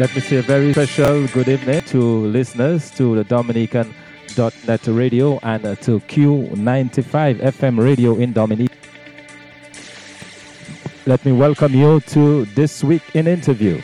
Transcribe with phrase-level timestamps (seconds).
[0.00, 5.66] Let me say a very special good evening to listeners to the Dominican.net radio and
[5.66, 8.74] uh, to Q95 FM radio in Dominica.
[11.04, 13.82] Let me welcome you to This Week in Interview.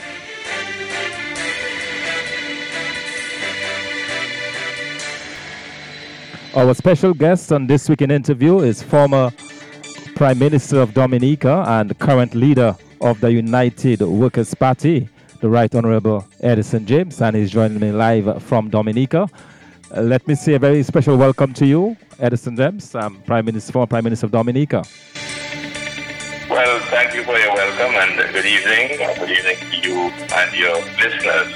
[6.54, 9.30] Our special guest on This Week in Interview is former
[10.14, 16.26] Prime Minister of Dominica and current leader of the United Workers' Party, the Right Honorable
[16.40, 19.28] Edison James, and he's joining me live from Dominica.
[19.94, 23.72] Uh, let me say a very special welcome to you, Edison James, um, Prime Minister,
[23.72, 24.84] former Prime Minister of Dominica.
[26.50, 28.98] Well, thank you for your welcome and good evening.
[28.98, 29.96] Good evening to you
[30.34, 31.52] and your listeners.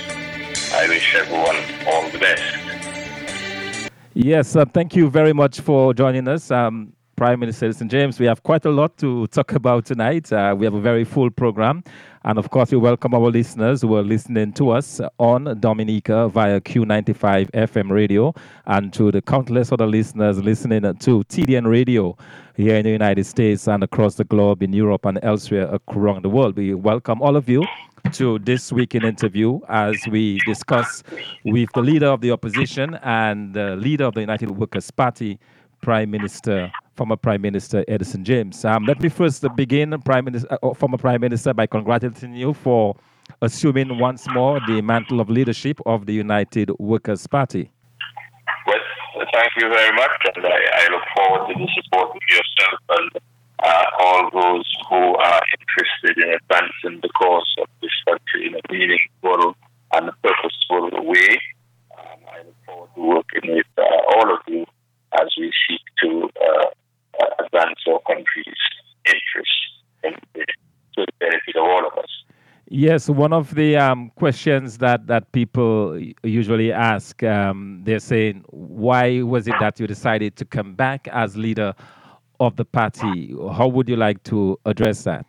[0.72, 1.56] I wish everyone
[1.86, 3.90] all the best.
[4.14, 6.50] Yes, uh, thank you very much for joining us.
[6.50, 8.18] Um, Prime Minister Edison James.
[8.18, 10.32] We have quite a lot to talk about tonight.
[10.32, 11.84] Uh, we have a very full program.
[12.24, 16.62] And of course, we welcome our listeners who are listening to us on Dominica via
[16.62, 18.32] Q95 FM radio
[18.64, 22.16] and to the countless other listeners listening to TDN radio
[22.56, 26.30] here in the United States and across the globe, in Europe and elsewhere around the
[26.30, 26.56] world.
[26.56, 27.66] We welcome all of you
[28.12, 31.02] to this week in interview as we discuss
[31.44, 35.38] with the leader of the opposition and the leader of the United Workers' Party,
[35.82, 38.62] Prime Minister former Prime Minister Edison James.
[38.62, 42.94] Um, let me first begin, Prime Minister, uh, former Prime Minister, by congratulating you for
[43.40, 47.70] assuming once more the mantle of leadership of the United Workers' Party.
[48.66, 48.76] Well,
[49.32, 53.10] thank you very much, and I, I look forward to the support of yourself and
[53.64, 58.60] uh, all those who are interested in advancing the cause of this country in a
[58.70, 59.56] meaningful
[59.94, 61.40] and purposeful way.
[61.96, 64.66] Um, I look forward to working with uh, all of you
[65.18, 66.66] as we seek to uh,
[67.38, 68.62] advance our country's
[69.06, 69.60] interests
[70.02, 70.44] and to
[70.96, 72.10] the benefit of all of us.
[72.72, 79.22] Yes, one of the um, questions that, that people usually ask, um, they're saying, why
[79.22, 81.74] was it that you decided to come back as leader
[82.38, 83.34] of the party?
[83.52, 85.26] How would you like to address that?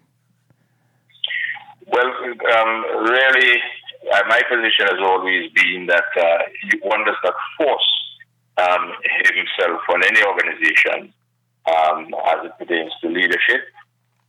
[1.88, 3.58] Well, um, really,
[4.14, 6.38] uh, my position has always been that uh,
[6.84, 7.92] one does not force
[8.58, 8.94] um,
[9.34, 11.12] himself on any organization
[11.72, 13.62] um, as it pertains to leadership.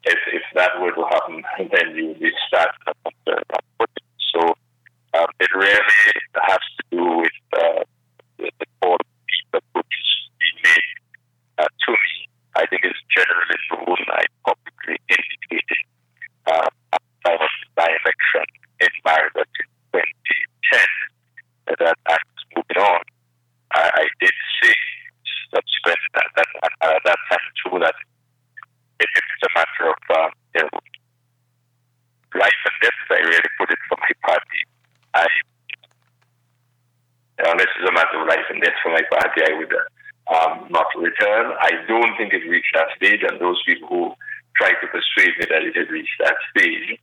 [0.05, 2.71] If, if that were to happen, then you would start.
[4.35, 4.41] So
[5.15, 6.03] um, it really
[6.43, 7.85] has to do with uh,
[8.39, 8.97] the, the people
[9.75, 10.95] which is being made
[11.59, 12.29] uh, to me.
[12.57, 13.99] I think it's generally known.
[14.11, 15.85] I publicly indicated
[16.47, 18.47] uh, at the time of my election
[18.81, 23.03] in Marigot in 2010 that I was moving on.
[23.73, 24.75] I, I did say
[25.53, 27.95] subsequent that, that, uh, that time too that
[29.01, 30.81] if it's a matter of uh, you know,
[32.41, 34.61] life and death, I really put it for my party.
[35.15, 35.27] I,
[37.45, 39.85] unless it's a matter of life and death for my party, I would uh,
[40.33, 41.53] um, not return.
[41.61, 44.15] I don't think it reached that stage, and those people who
[44.57, 46.99] tried to persuade me that it had reached that stage,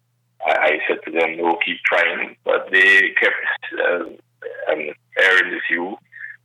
[0.46, 2.36] I, I said to them, no, keep trying.
[2.46, 3.44] But they kept
[3.76, 4.04] uh,
[4.72, 4.82] um,
[5.20, 5.98] airing the view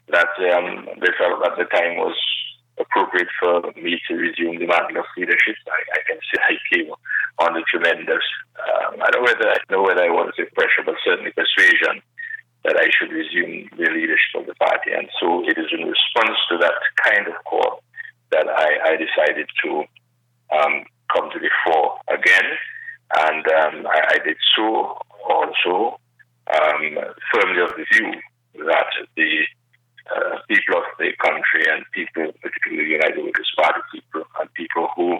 [0.08, 2.16] that um, they felt at the time was
[2.78, 5.56] appropriate for me to resume the mantle of leadership.
[5.68, 6.90] I, I can say I came
[7.38, 8.24] on the tremendous,
[8.58, 12.02] um, I don't know whether I know whether I was the pressure, but certainly persuasion
[12.64, 14.92] that I should resume the leadership of the party.
[14.96, 17.82] And so it is in response to that kind of call
[18.32, 19.70] that I, I decided to
[20.50, 22.48] um, come to the fore again.
[23.16, 24.98] And um, I, I, did so
[25.28, 26.00] also
[26.50, 26.98] um,
[27.32, 28.12] firmly of the view
[28.66, 29.44] that the
[30.10, 35.18] uh, people of the country and people, particularly United Workers Party people, and people who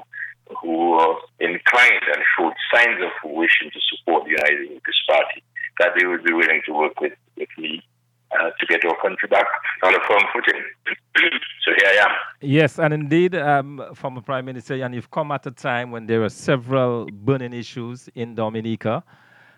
[0.61, 5.43] who are inclined and showed signs of wishing to support the United Workers Party,
[5.79, 7.83] that they would be willing to work with, with me
[8.39, 9.47] uh, to get our country back
[9.83, 10.63] on a firm footing.
[11.65, 12.11] so here I am.
[12.41, 16.23] Yes, and indeed, um, former Prime Minister, and you've come at a time when there
[16.23, 19.03] are several burning issues in Dominica.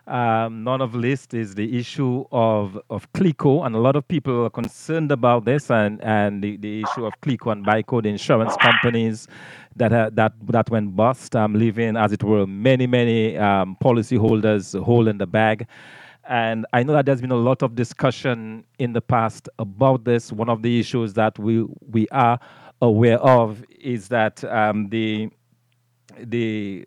[0.07, 4.45] Um, none of list is the issue of, of CLICO, and a lot of people
[4.45, 8.55] are concerned about this and, and the, the issue of CLICO and BAICO, the insurance
[8.59, 9.27] companies
[9.75, 14.81] that, uh, that, that went bust, um, leaving, as it were, many, many um, policyholders
[14.85, 15.67] holding the bag.
[16.29, 20.33] And I know that there's been a lot of discussion in the past about this.
[20.33, 22.39] One of the issues that we, we are
[22.81, 25.31] aware of is that um, the,
[26.17, 26.87] the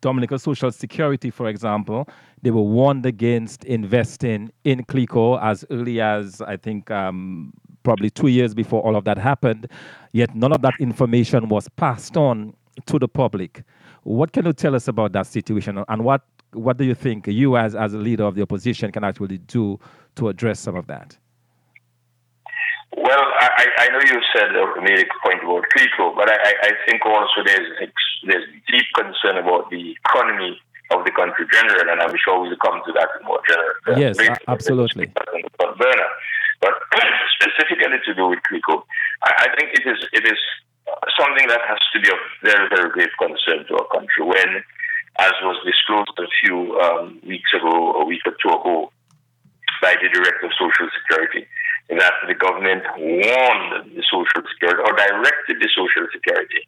[0.00, 2.08] Dominica Social Security, for example,
[2.42, 7.52] they were warned against investing in CLICO as early as, I think, um,
[7.82, 9.66] probably two years before all of that happened.
[10.12, 12.54] Yet none of that information was passed on
[12.86, 13.62] to the public.
[14.02, 17.56] What can you tell us about that situation and what, what do you think you,
[17.56, 19.78] as, as a leader of the opposition, can actually do
[20.16, 21.16] to address some of that?
[22.96, 26.70] Well, I, I know you said or made a point about CLICO, but I, I
[26.88, 27.90] think also there's
[28.26, 30.58] there's deep concern about the economy
[30.90, 33.98] of the country general, and I'm sure we'll come to that more general.
[33.98, 35.06] Yes, absolutely.
[35.06, 36.10] Burner.
[36.60, 36.74] But
[37.40, 38.82] specifically to do with CLICO,
[39.22, 40.38] I, I think it is it is
[41.14, 44.26] something that has to be of very very great concern to our country.
[44.26, 44.66] When,
[45.18, 48.90] as was disclosed a few um, weeks ago, a week or two ago,
[49.80, 51.46] by the Director of Social Security,
[51.98, 56.62] that the government warned the Social Security or directed the Social Security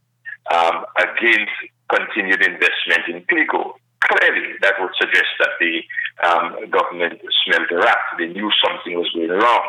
[0.51, 1.55] um, against
[1.89, 3.79] continued investment in CLICO.
[4.03, 5.83] Clearly, that would suggest that the
[6.27, 8.03] um, government smelled a rat.
[8.19, 9.67] They knew something was going wrong.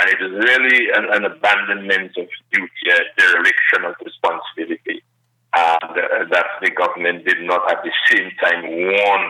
[0.00, 5.04] And it is really an, an abandonment of duty, a dereliction of responsibility.
[5.54, 9.24] And uh, that the government did not at the same time warn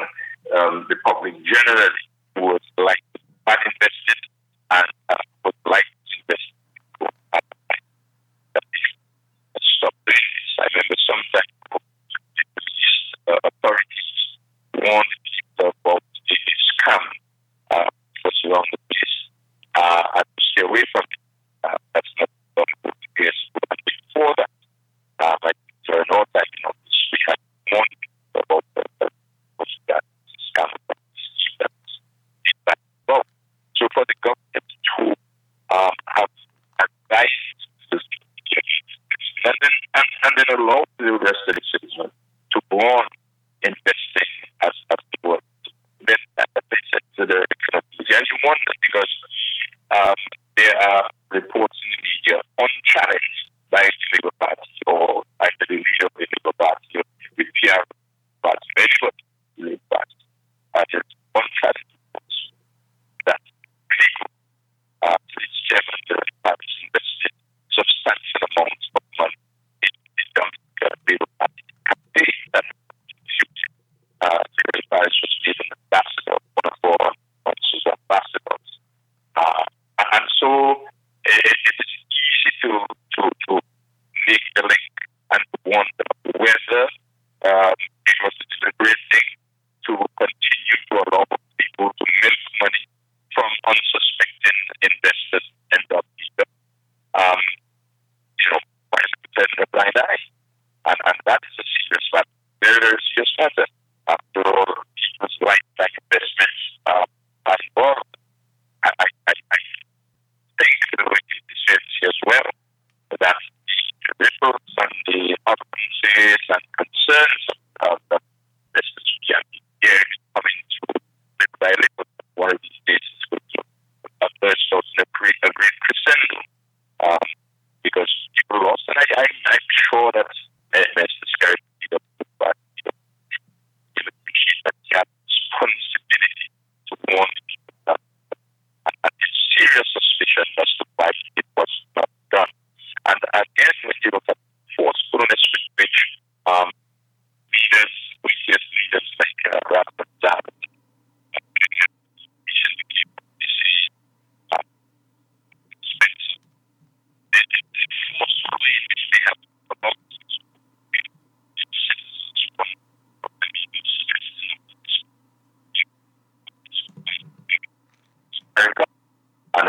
[0.57, 2.05] um, the public generally
[2.37, 3.03] who was like
[3.45, 4.21] bad invested
[4.71, 5.17] and uh,
[13.45, 14.39] authorities
[14.75, 16.37] warned people about the
[16.71, 17.01] scam
[17.71, 17.89] uh,
[18.25, 18.67] was around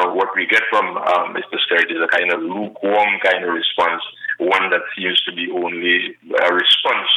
[0.06, 1.58] know what we get from um, Mr.
[1.66, 4.02] Skerrit is a kind of lukewarm kind of response,
[4.40, 7.10] one that seems to be only a response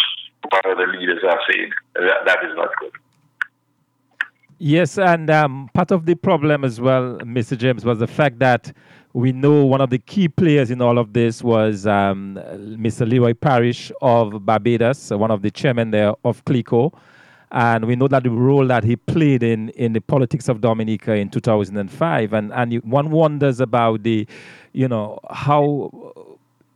[0.43, 1.71] to what other leaders are saying.
[1.99, 2.93] That, that is not good.
[4.61, 7.57] Yes, and um, part of the problem as well, Mr.
[7.57, 8.73] James, was the fact that
[9.13, 13.09] we know one of the key players in all of this was um, Mr.
[13.09, 16.93] Leroy Parris of Barbados, one of the chairmen there of CLICO.
[17.51, 21.15] And we know that the role that he played in, in the politics of Dominica
[21.15, 22.33] in 2005.
[22.33, 24.27] And, and one wonders about the,
[24.73, 26.13] you know, how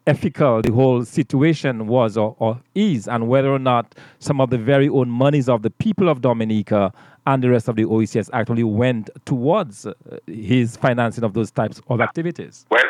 [0.06, 4.58] ethical the whole situation was or, or is, and whether or not some of the
[4.58, 6.92] very own monies of the people of Dominica
[7.26, 9.94] and the rest of the OECS actually went towards uh,
[10.26, 12.66] his financing of those types of activities.
[12.70, 12.82] Well,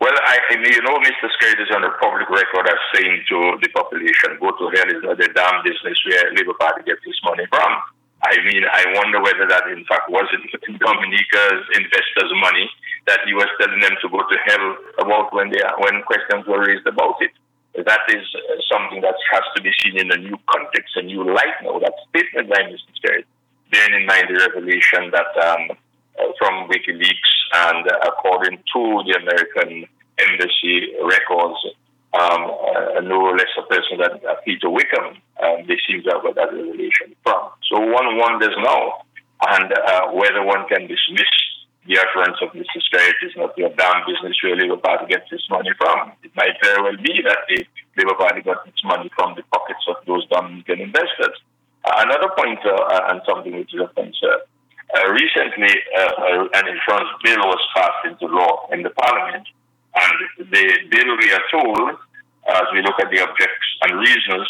[0.00, 1.26] well, I, you know, Mr.
[1.34, 5.02] Skerrit is on the public record as saying to the population, go to hell is
[5.02, 7.72] not the damn business where Labour Party gets its money from.
[8.22, 10.46] I mean, I wonder whether that in fact wasn't
[10.78, 12.70] Dominica's investors' money
[13.08, 14.66] that he was telling them to go to hell
[15.00, 17.32] about when they when questions were raised about it.
[17.84, 18.24] that is
[18.68, 21.78] something that has to be seen in a new context, a new light now.
[21.80, 22.90] That statement by Mr.
[23.00, 23.24] Skerrit,
[23.72, 25.72] bearing in mind the revelation that um,
[26.38, 27.32] from WikiLeaks
[27.68, 29.88] and according to the American
[30.18, 31.60] embassy records,
[32.12, 36.34] um, uh, no less a person than uh, Peter Wickham, um, they seem to have
[36.34, 37.50] that revelation from.
[37.70, 39.04] So one wonders now,
[39.48, 41.32] and uh, whether one can dismiss
[41.86, 42.78] the utterance of Mr.
[42.84, 46.12] Skerrit is not your damn business where Labour Party gets its money from.
[46.22, 47.64] It might very well be that the
[47.96, 51.36] Labour Party got its money from the pockets of those dumb Dominican investors.
[51.84, 54.40] Uh, another point, uh, and something which is a concern,
[54.92, 59.46] uh, recently uh, an insurance bill was passed into law in the parliament,
[59.94, 60.16] and
[60.50, 61.96] the bill we are told,
[62.48, 64.48] as we look at the objects and reasons,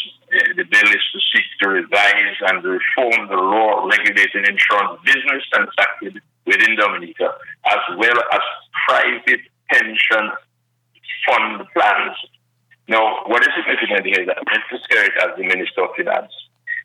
[0.55, 6.21] the bill is to seek to revise and reform the law regulating insurance business transacted
[6.49, 7.29] within Dominica,
[7.69, 8.43] as well as
[8.89, 10.25] private pension
[11.29, 12.17] fund plans.
[12.87, 14.81] Now, what is significant here is that Mr.
[14.81, 16.33] Skerritt, as the Minister of Finance,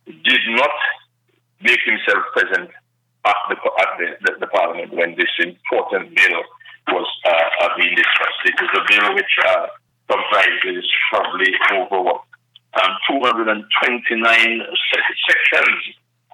[0.04, 0.76] did not
[1.64, 2.68] make himself present
[3.24, 6.40] at the, at the, the, the Parliament when this important bill
[6.92, 8.40] was uh, uh, being discussed.
[8.44, 9.66] It is a bill which uh,
[10.12, 13.64] comprises probably over um, 229
[14.92, 15.80] sections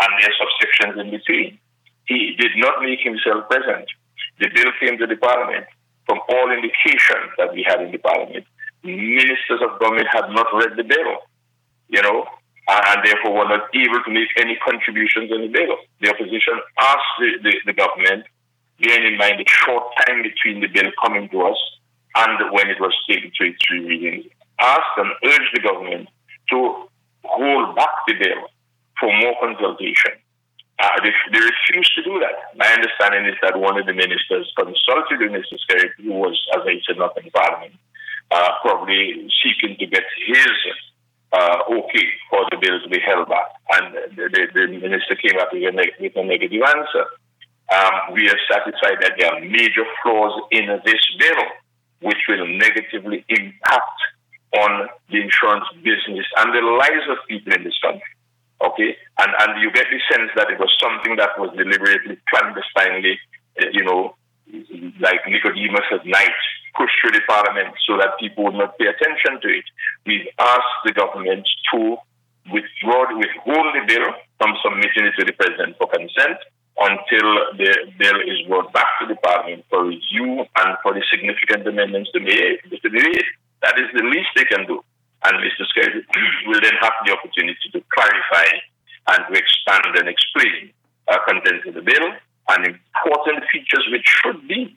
[0.01, 1.59] and their subsections in between
[2.11, 3.87] he did not make himself present.
[4.41, 5.67] The bill came to the parliament.
[6.07, 8.45] From all indications that we had in the parliament,
[8.83, 11.23] ministers of government had not read the bill,
[11.87, 12.27] you know,
[12.67, 15.77] and therefore were not able to make any contributions in the bill.
[16.01, 18.27] The opposition asked the, the, the government,
[18.83, 21.59] bearing in mind the short time between the bill coming to us
[22.17, 24.27] and when it was taken to its three readings,
[24.59, 26.09] asked and urged the government
[26.51, 26.91] to
[27.23, 28.51] hold back the bill
[28.99, 30.19] for more consultation
[30.81, 32.57] uh, they, they refused to do that.
[32.57, 35.61] My understanding is that one of the ministers consulted Mr.
[35.61, 37.75] Skerritt, who was, as I said, not in Parliament,
[38.31, 40.51] uh, probably seeking to get his
[41.33, 43.53] uh, okay for the bill to be held back.
[43.77, 47.05] And the, the, the minister came up with a, neg- with a negative answer.
[47.71, 51.45] Um, we are satisfied that there are major flaws in this bill
[52.03, 54.01] which will negatively impact
[54.57, 58.03] on the insurance business and the lives of people in this country.
[58.61, 63.17] Okay, and and you get the sense that it was something that was deliberately, clandestinely,
[63.57, 64.15] uh, you know,
[65.01, 66.37] like Nicodemus at night,
[66.77, 69.65] pushed through the parliament so that people would not pay attention to it.
[70.05, 71.97] We've asked the government to
[72.53, 76.37] withdraw, withhold the bill from submitting it to the president for consent
[76.77, 81.65] until the bill is brought back to the parliament for review and for the significant
[81.67, 83.25] amendments to be made.
[83.63, 84.85] That is the least they can do
[85.25, 85.65] and Mr.
[85.69, 86.05] Skerritt
[86.47, 88.49] will then have the opportunity to clarify
[89.09, 90.73] and to expand and explain
[91.09, 92.13] uh, content of the bill
[92.49, 94.77] and important features which should be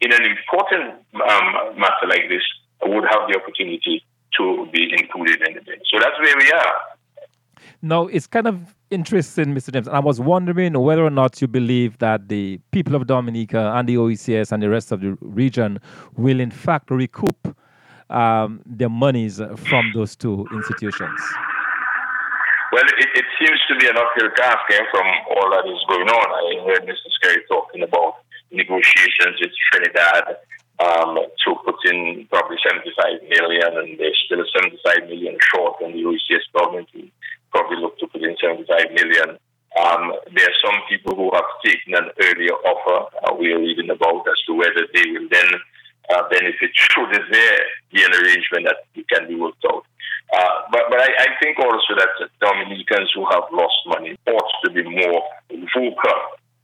[0.00, 2.42] in an important um, matter like this
[2.86, 4.04] would have the opportunity
[4.36, 5.80] to be included in the bill.
[5.90, 6.74] So that's where we are.
[7.80, 9.72] Now, it's kind of interesting, Mr.
[9.72, 9.86] James.
[9.86, 13.88] And I was wondering whether or not you believe that the people of Dominica and
[13.88, 15.78] the OECS and the rest of the region
[16.16, 17.56] will, in fact, recoup
[18.10, 21.20] um, their monies from those two institutions?
[22.72, 26.10] Well, it, it seems to be an uphill task eh, from all that is going
[26.10, 26.26] on.
[26.26, 27.06] I heard Mr.
[27.14, 28.18] Skerritt talking about
[28.50, 30.42] negotiations with Trinidad
[30.82, 36.02] um, to put in probably 75 million, and they're still 75 million short, and the
[36.02, 37.06] OECS government will
[37.52, 39.38] probably look to put in 75 million.
[39.78, 43.90] Um, there are some people who have taken an earlier offer uh, we are reading
[43.90, 45.50] about as to whether they will then
[46.12, 47.58] uh, benefit should there
[47.92, 49.84] be an arrangement that it can be worked out.
[50.32, 54.70] Uh, but but I, I, think also that Dominicans who have lost money ought to
[54.70, 56.18] be more vocal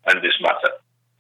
[0.09, 0.73] on this matter.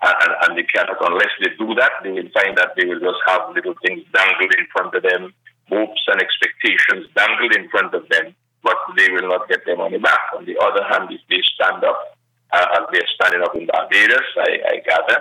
[0.03, 3.21] And, and they cannot, unless they do that, they will find that they will just
[3.29, 5.35] have little things dangled in front of them,
[5.69, 8.35] hopes and expectations dangled in front of them,
[8.65, 10.21] but they will not get their money back.
[10.37, 12.17] On the other hand, if they stand up,
[12.53, 15.21] uh, as they're standing up in Barbados, I, I gather,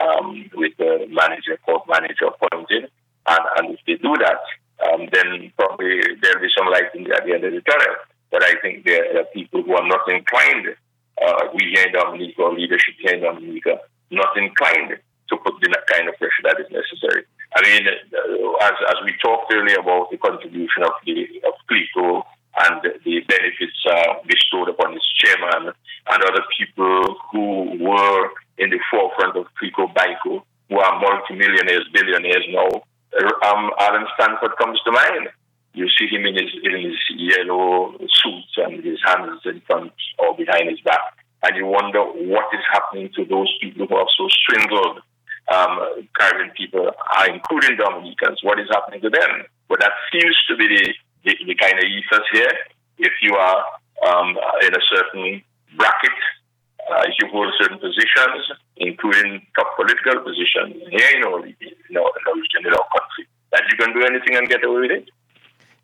[0.00, 2.90] um, with the manager, court manager appointed.
[3.26, 4.42] And, and if they do that,
[4.86, 7.96] um, then probably there'll be some light at the end of the tunnel.
[8.30, 10.74] But I think there are people who are not inclined,
[11.22, 14.98] uh, we here in Dominica, or leadership here in Dominica, not inclined
[15.28, 17.24] to put the kind of pressure that is necessary.
[17.56, 22.26] I mean, uh, as, as we talked earlier about the contribution of the of CLICO
[22.64, 23.80] and the benefits
[24.26, 25.72] bestowed upon its chairman
[26.10, 32.46] and other people who were in the forefront of CLICO BAICO, who are multimillionaires, billionaires
[32.48, 32.82] now.
[33.44, 35.28] Um, Allen Stanford comes to mind.
[35.74, 40.36] You see him in his, in his yellow suit and his hands in front or
[40.36, 41.20] behind his back.
[41.42, 45.02] And you wonder what is happening to those people who are so swindled
[45.52, 45.78] um,
[46.18, 46.90] Caribbean people,
[47.28, 48.40] including Dominicans.
[48.42, 49.44] What is happening to them?
[49.68, 50.94] But that seems to be the
[51.24, 52.52] the, kind of ethos here.
[52.98, 53.64] If you are
[54.06, 55.42] um, in a certain
[55.76, 56.18] bracket,
[56.90, 62.34] uh, if you hold certain positions, including top political positions here in our, in our
[62.34, 65.08] region, in our country, that you can do anything and get away with it.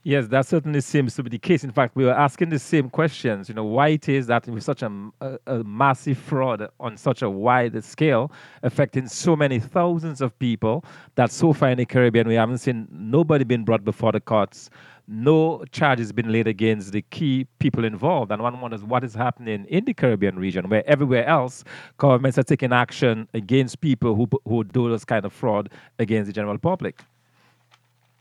[0.04, 1.62] Yes, that certainly seems to be the case.
[1.62, 3.48] In fact, we were asking the same questions.
[3.48, 7.22] You know, why it is that with such a, a, a, massive fraud on such
[7.22, 8.32] a wide scale,
[8.64, 10.84] affecting so many thousands of people,
[11.14, 14.70] that so far in the Caribbean we haven't seen nobody being brought before the courts,
[15.08, 18.30] no charges been laid against the key people involved.
[18.30, 21.64] And one wonders what is happening in the Caribbean region, where everywhere else
[21.98, 26.32] governments are taking action against people who who do this kind of fraud against the
[26.32, 27.00] general public.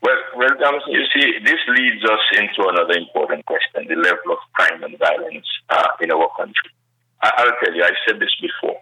[0.02, 0.48] Well, well,
[0.88, 5.46] you see, this leads us into another important question: the level of crime and violence
[5.70, 6.70] uh, in our country.
[7.22, 8.80] I, will tell you, I said this before,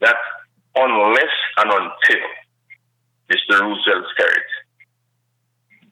[0.00, 0.16] that
[0.74, 2.22] unless and until
[3.30, 3.60] Mr.
[3.60, 4.50] Roosevelt Skerrit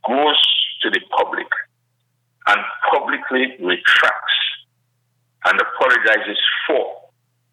[0.06, 0.42] goes
[0.84, 1.48] to the public
[2.46, 2.60] and
[2.92, 4.38] publicly retracts
[5.46, 7.10] and apologizes for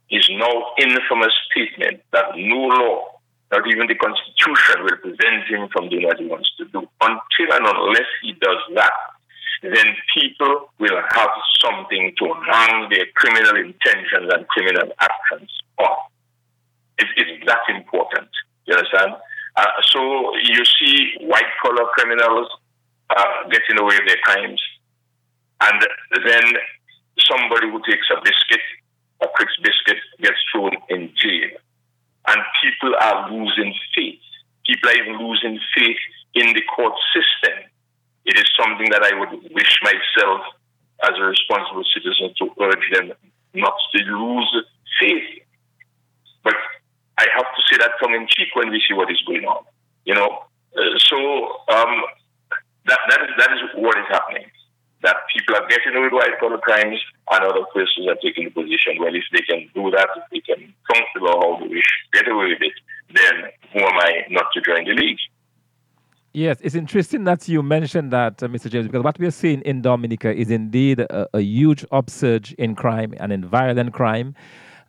[0.07, 3.11] his now infamous statement that no law
[3.51, 6.87] not even the Constitution will prevent him from doing what he wants to do.
[7.03, 8.93] Until and unless he does that,
[9.61, 15.97] then people will have something to hang their criminal intentions and criminal actions on.
[16.97, 18.29] It is that important.
[18.65, 19.19] You understand?
[19.57, 19.99] Uh, so
[20.47, 22.47] you see white collar criminals
[23.15, 24.61] uh, getting away their crimes,
[25.61, 25.87] and
[26.25, 26.43] then
[27.19, 28.65] somebody who takes a biscuit,
[29.21, 31.57] a quick biscuit, gets thrown in jail
[32.27, 34.19] and people are losing faith.
[34.65, 35.97] People are even losing faith
[36.35, 37.65] in the court system.
[38.25, 40.41] It is something that I would wish myself,
[41.03, 43.11] as a responsible citizen, to urge them
[43.53, 44.65] not to lose
[44.99, 45.43] faith.
[46.43, 46.53] But
[47.17, 49.63] I have to say that tongue in cheek when we see what is going on.
[50.05, 50.45] You know,
[50.77, 51.17] uh, so
[51.73, 52.03] um,
[52.85, 54.45] that that is that is what is happening
[55.03, 56.99] that people are getting away with white crimes
[57.31, 60.39] and other persons are taking the position, well, if they can do that, if they
[60.41, 62.73] can trump the law how they wish, get away with it,
[63.13, 65.17] then who am I not to join the league?
[66.33, 68.69] Yes, it's interesting that you mentioned that, uh, Mr.
[68.69, 72.75] James, because what we are seeing in Dominica is indeed a, a huge upsurge in
[72.75, 74.35] crime and in violent crime.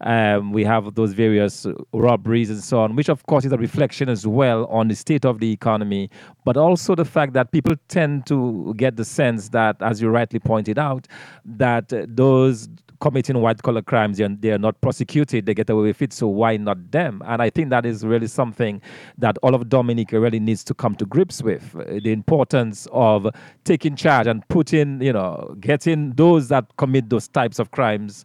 [0.03, 4.09] Um, we have those various robberies and so on, which of course is a reflection
[4.09, 6.11] as well on the state of the economy,
[6.45, 10.41] but also the fact that people tend to get the sense that, as you rightly
[10.41, 11.07] pointed out,
[11.45, 12.69] that those
[13.03, 16.57] committing white collar crimes they are not prosecuted, they get away with it, so why
[16.57, 17.21] not them?
[17.27, 18.81] And I think that is really something
[19.19, 23.27] that all of Dominica really needs to come to grips with the importance of
[23.65, 28.25] taking charge and putting, you know, getting those that commit those types of crimes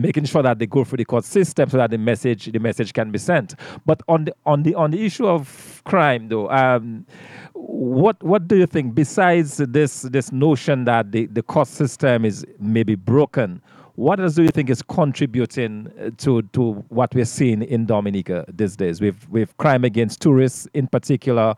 [0.00, 2.92] making sure that they go through the court system so that the message the message
[2.92, 3.54] can be sent.
[3.84, 7.06] But on the on the on the issue of crime, though, um,
[7.54, 8.94] what what do you think?
[8.94, 13.60] Besides this this notion that the, the court system is maybe broken,
[13.96, 18.44] what else do you think is contributing uh, to to what we're seeing in Dominica
[18.48, 21.54] these days with with crime against tourists in particular,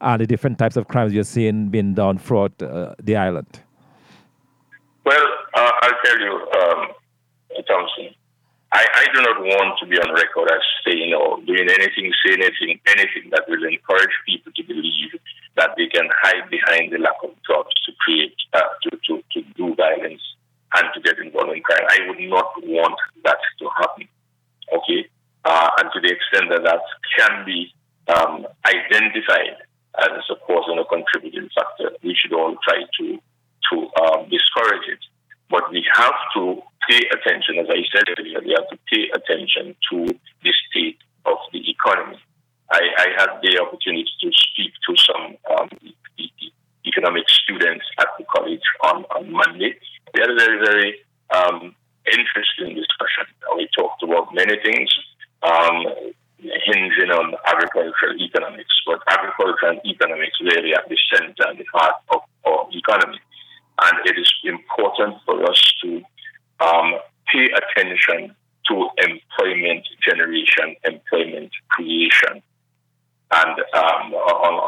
[0.00, 3.62] and the different types of crimes you're seeing being done throughout uh, the island?
[5.04, 6.48] Well, uh, I'll tell you.
[6.60, 6.88] Um,
[7.66, 8.14] Thompson.
[8.72, 12.44] I, I do not want to be on record as saying or doing anything, saying
[12.44, 15.16] anything, anything that will encourage people to believe
[15.56, 19.40] that they can hide behind the lack of jobs to create, uh, to, to, to
[19.56, 20.20] do violence
[20.76, 21.88] and to get involved in crime.
[21.88, 24.08] I would not want that to happen.
[24.68, 25.08] Okay?
[25.44, 26.84] Uh, and to the extent that that
[27.16, 27.72] can be
[28.08, 29.64] um, identified
[29.96, 33.18] as a support and a contributing factor, we should all try to,
[33.72, 35.00] to um, discourage it.
[35.50, 39.74] But we have to pay attention, as I said earlier, we have to pay attention
[39.90, 40.06] to
[40.42, 42.18] the state of the economy.
[42.70, 45.68] I, I had the opportunity to speak to some um,
[46.86, 49.74] economic students at the college on, on Monday.
[50.12, 50.94] They had a very, very
[51.34, 51.74] um,
[52.12, 53.26] interesting discussion.
[53.56, 54.90] We talked about many things,
[55.42, 61.66] um, hinging on agricultural economics, but agriculture and economics really at the center and the
[61.72, 63.18] heart of our economy.
[63.80, 66.02] And it is important for us to
[66.60, 66.94] um,
[67.32, 68.34] pay attention
[68.68, 72.42] to employment generation, employment creation.
[73.30, 74.14] And um,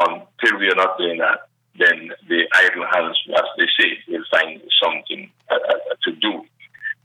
[0.08, 4.60] until we are not doing that, then the idle hands, as they say, will find
[4.82, 6.44] something uh, uh, to do.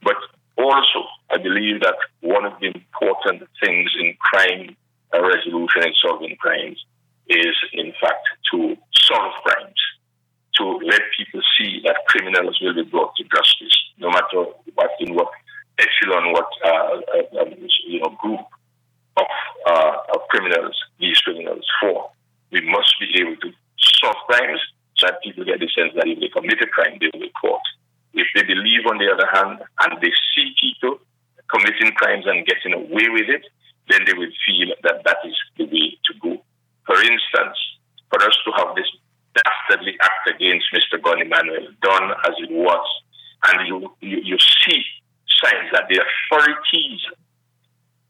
[0.04, 0.18] But
[0.58, 4.76] also, I believe that one of the important things in crime
[5.13, 6.84] uh, resolution and solving crimes
[7.28, 9.80] is, in fact, to solve crimes,
[10.58, 15.13] to let people see that criminals will be brought to justice, no matter what in
[15.15, 15.30] what
[15.80, 17.54] echelon, what uh, uh, um,
[17.88, 18.39] you know group
[19.18, 19.26] of,
[19.68, 22.10] uh, of criminals these criminals for.
[22.52, 23.52] We must be able to
[24.02, 24.62] solve crimes
[24.98, 27.34] so that people get the sense that if they commit a crime, they will be
[27.41, 27.65] caught.
[28.13, 31.00] If they believe, on the other hand, and they see people
[31.52, 33.44] committing crimes and getting away with it,
[33.89, 36.41] then they will feel that that is the way to go.
[36.86, 37.58] For instance,
[38.10, 38.88] for us to have this
[39.36, 41.02] dastardly act against Mr.
[41.02, 42.88] Gon Emmanuel done as it was,
[43.52, 44.82] and you, you, you see
[45.44, 47.02] signs that the authorities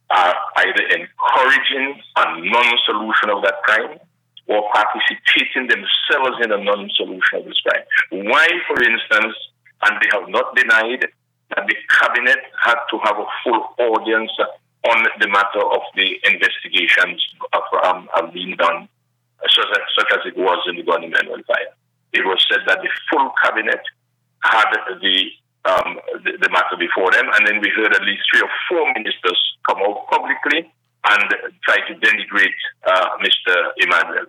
[0.10, 3.98] are either encouraging a non-solution of that crime
[4.48, 5.68] or participating
[6.52, 7.86] a non-solution of this crime.
[8.12, 9.36] Why, for instance,
[9.84, 11.06] and they have not denied
[11.50, 14.32] that the cabinet had to have a full audience
[14.90, 17.22] on the matter of the investigations
[17.54, 18.88] of, um, have been done,
[19.50, 21.74] such as, such as it was in the Gon Emmanuel fire.
[22.14, 23.82] It was said that the full cabinet
[24.44, 25.18] had the,
[25.66, 28.86] um, the, the matter before them, and then we heard at least three or four
[28.94, 30.72] ministers come out publicly
[31.10, 31.28] and
[31.64, 33.54] try to denigrate uh, Mr.
[33.78, 34.26] Emmanuel.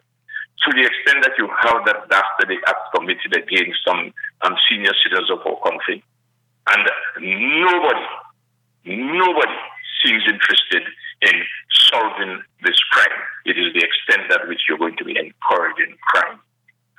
[0.64, 5.30] To the extent that you have that dastardly act committed against some um, senior citizens
[5.30, 6.02] of our country,
[6.68, 6.84] and
[7.20, 8.06] nobody,
[8.84, 9.58] nobody
[10.02, 10.82] seems interested
[11.22, 11.36] in
[11.70, 13.20] solving this crime.
[13.44, 16.40] It is the extent at which you're going to be encouraging crime.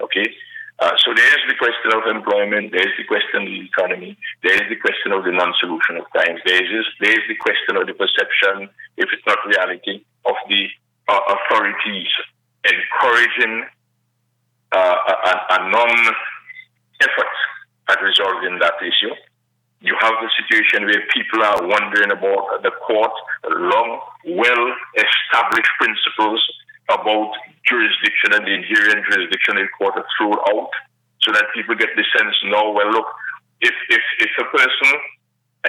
[0.01, 0.31] Okay?
[0.79, 4.15] Uh, so there is the question of employment, there is the question of the economy,
[4.43, 7.73] there is the question of the non-solution of crimes, there is, there is the question
[7.81, 10.69] of the perception, if it's not reality, of the
[11.09, 12.07] uh, authorities
[12.61, 13.65] encouraging
[14.71, 17.35] uh, a, a non-effort
[17.89, 19.17] at resolving that issue.
[19.81, 23.13] You have the situation where people are wondering about the court,
[23.49, 26.41] long, well established principles
[26.89, 27.33] about
[27.67, 30.07] jurisdiction and the inherent jurisdiction in court are
[31.27, 33.07] so that people get the sense now, well, look,
[33.61, 34.91] if, if, if a person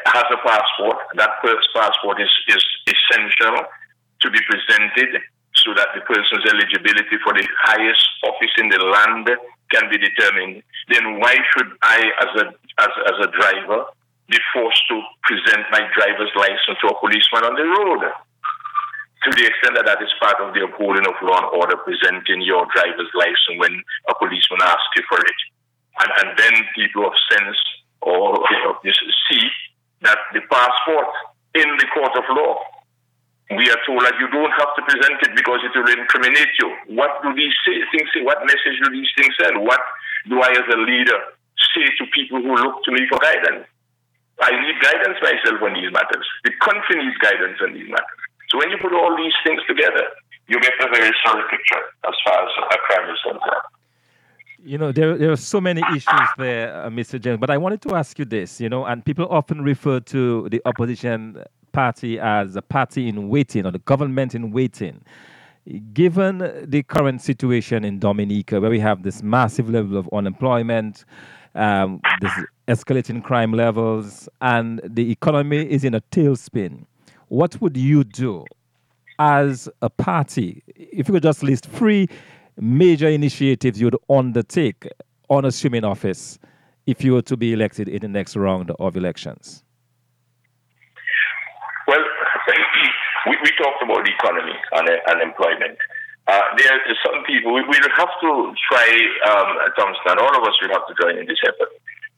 [0.06, 1.42] has a passport, that
[1.74, 3.66] passport is, is essential
[4.20, 5.22] to be presented
[5.56, 9.26] so that the person's eligibility for the highest office in the land
[9.74, 12.46] can be determined, then why should I, as a,
[12.78, 13.84] as, as a driver,
[14.28, 18.12] be forced to present my driver's license to a policeman on the road?
[19.26, 22.42] To the extent that that is part of the upholding of law and order, presenting
[22.42, 23.74] your driver's license when
[24.07, 25.40] a policeman asks you for it.
[25.98, 27.59] And, and then people of sense
[28.00, 28.78] or you know,
[29.31, 29.44] see
[30.07, 31.11] that the passport
[31.59, 32.62] in the court of law
[33.57, 36.68] we are told that you don't have to present it because it will incriminate you.
[36.92, 38.20] What do these things say?
[38.20, 39.64] What message do these things send?
[39.64, 39.81] What
[40.28, 41.16] do I, as a leader,
[41.72, 43.64] say to people who look to me for guidance?
[44.44, 46.28] I need guidance myself on these matters.
[46.44, 48.22] The country needs guidance on these matters.
[48.50, 50.04] So when you put all these things together,
[50.46, 53.62] you get a very sorry picture as far as a crime is concerned.
[54.64, 57.20] You know, there, there are so many issues there, uh, Mr.
[57.20, 60.48] James, but I wanted to ask you this, you know, and people often refer to
[60.48, 65.00] the opposition party as a party in waiting or the government in waiting.
[65.92, 71.04] Given the current situation in Dominica, where we have this massive level of unemployment,
[71.54, 72.32] um, this
[72.66, 76.87] escalating crime levels, and the economy is in a tailspin,
[77.28, 78.44] what would you do
[79.18, 82.08] as a party if you could just list three
[82.56, 84.88] major initiatives you would undertake
[85.28, 86.38] on assuming office
[86.86, 89.62] if you were to be elected in the next round of elections?
[91.86, 92.00] Well,
[93.28, 95.78] we, we talked about the economy and uh, employment.
[96.26, 98.88] Uh, there are some people, we will have to try,
[99.28, 101.72] um, Thompson, all of us will have to join in this effort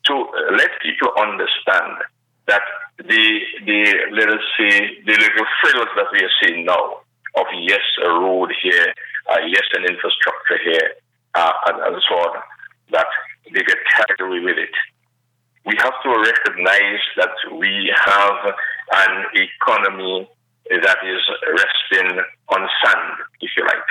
[0.06, 2.02] to uh, let people understand
[2.48, 2.62] that
[3.08, 3.24] the,
[3.66, 3.80] the,
[4.12, 7.00] let us the little frills that we are seeing now
[7.36, 8.92] of yes, a road here,
[9.30, 10.90] uh, yes, an infrastructure here,
[11.34, 12.42] uh, and, and so on,
[12.90, 13.06] that
[13.52, 14.74] they get carried away with it.
[15.64, 18.54] We have to recognize that we have
[18.92, 20.28] an economy
[20.70, 23.88] that is resting on sand, if you like,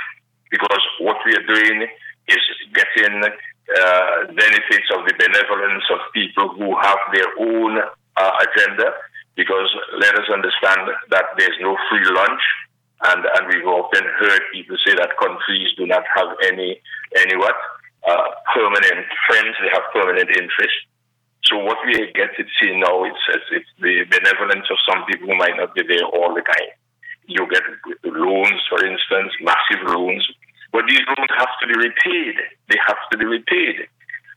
[0.50, 1.88] because what we are doing
[2.28, 2.44] is
[2.74, 7.78] getting uh, benefits of the benevolence of people who have their own
[8.20, 8.92] uh, agenda.
[9.36, 12.44] Because let us understand that there's no free lunch,
[13.08, 16.76] and and we've often heard people say that countries do not have any
[17.16, 17.56] any what
[18.04, 20.84] uh, permanent friends; they have permanent interests.
[21.48, 23.16] So what we get to see now is
[23.50, 26.70] it's the benevolence of some people who might not be there all the time.
[27.26, 27.62] You get
[28.04, 30.26] loans, for instance, massive loans,
[30.72, 32.36] but these loans have to be repaid.
[32.68, 33.88] They have to be repaid.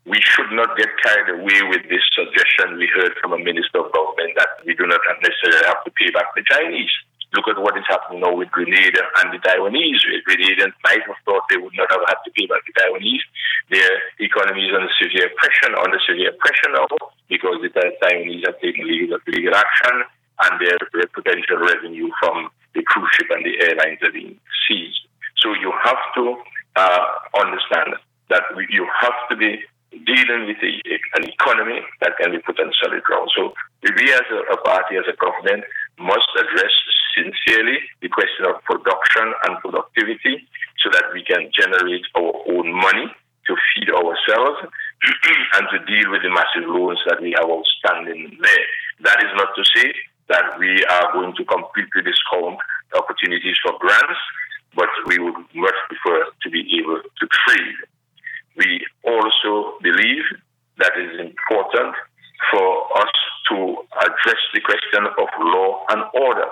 [0.05, 3.93] We should not get carried away with this suggestion we heard from a minister of
[3.95, 6.91] government that we do not necessarily have to pay back the Chinese.
[7.33, 10.03] Look at what is happening now with Grenada and the Taiwanese.
[10.27, 13.25] Grenadians might have thought they would not have had to pay back the Taiwanese.
[13.71, 13.89] Their
[14.19, 16.85] economy is under severe pressure, under severe pressure now
[17.31, 20.03] because the Taiwanese have taken legal, legal action
[20.45, 24.37] and their, their potential revenue from the cruise ship and the airlines are being
[24.67, 25.07] seized.
[25.39, 26.37] So you have to
[26.75, 27.05] uh,
[27.39, 27.95] understand
[28.29, 29.63] that you have to be
[30.05, 33.29] dealing with an economy that can be put on solid ground.
[33.35, 33.53] So
[33.83, 35.63] we as a, a party, as a government,
[35.99, 36.73] must address
[37.13, 40.47] sincerely the question of production and productivity
[40.81, 43.07] so that we can generate our own money
[43.47, 44.71] to feed ourselves
[45.55, 48.67] and to deal with the massive loans that we have outstanding there.
[49.03, 49.93] That is not to say
[50.29, 52.57] that we are going to completely discount
[52.95, 54.19] opportunities for grants,
[54.75, 57.77] but we would much prefer to be able to trade.
[58.55, 60.23] We also believe
[60.77, 61.95] that it is important
[62.51, 63.13] for us
[63.49, 66.49] to address the question of law and order,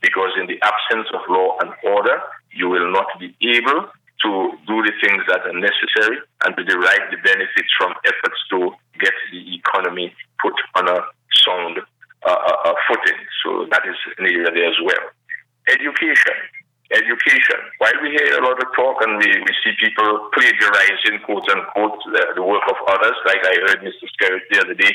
[0.00, 2.20] because in the absence of law and order,
[2.52, 3.88] you will not be able
[4.22, 4.30] to
[4.66, 9.12] do the things that are necessary and to derive the benefits from efforts to get
[9.32, 11.00] the economy put on a
[11.44, 11.78] sound
[12.24, 13.20] uh, uh, uh footing.
[13.44, 15.04] So that is an area there as well.
[15.68, 16.63] Education.
[16.94, 17.60] Education.
[17.78, 21.98] While we hear a lot of talk and we, we see people plagiarizing, quote unquote,
[22.06, 24.06] the, the work of others, like I heard Mr.
[24.14, 24.94] Skerritt the other day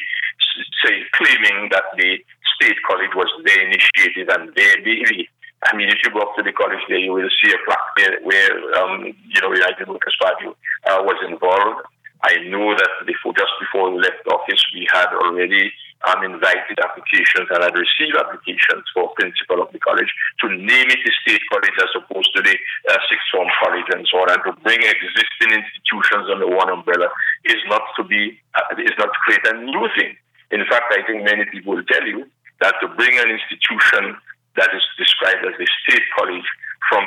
[0.86, 2.20] say, claiming that the
[2.56, 5.30] state college was their initiative and their baby.
[5.64, 7.92] I mean, if you go up to the college there, you will see a plaque
[7.98, 11.84] there where, um, you know, United Workers Party uh, was involved.
[12.24, 15.72] I know that before, just before we left office, we had already
[16.08, 20.08] um, invited applications and had receive applications for principal of the college
[20.40, 22.56] to name it the state college as opposed to the
[22.88, 27.12] uh, sixth form college and so on, and to bring existing institutions under one umbrella
[27.46, 30.16] is not to be uh, is not to create a new thing.
[30.52, 32.26] In fact, I think many people will tell you
[32.62, 34.16] that to bring an institution
[34.56, 36.48] that is described as a state college
[36.90, 37.06] from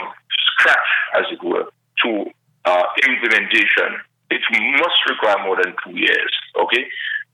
[0.57, 1.67] scratch, as it were,
[2.05, 2.31] to
[2.65, 3.99] uh, implementation,
[4.31, 4.41] it
[4.79, 6.33] must require more than two years.
[6.57, 6.87] Okay,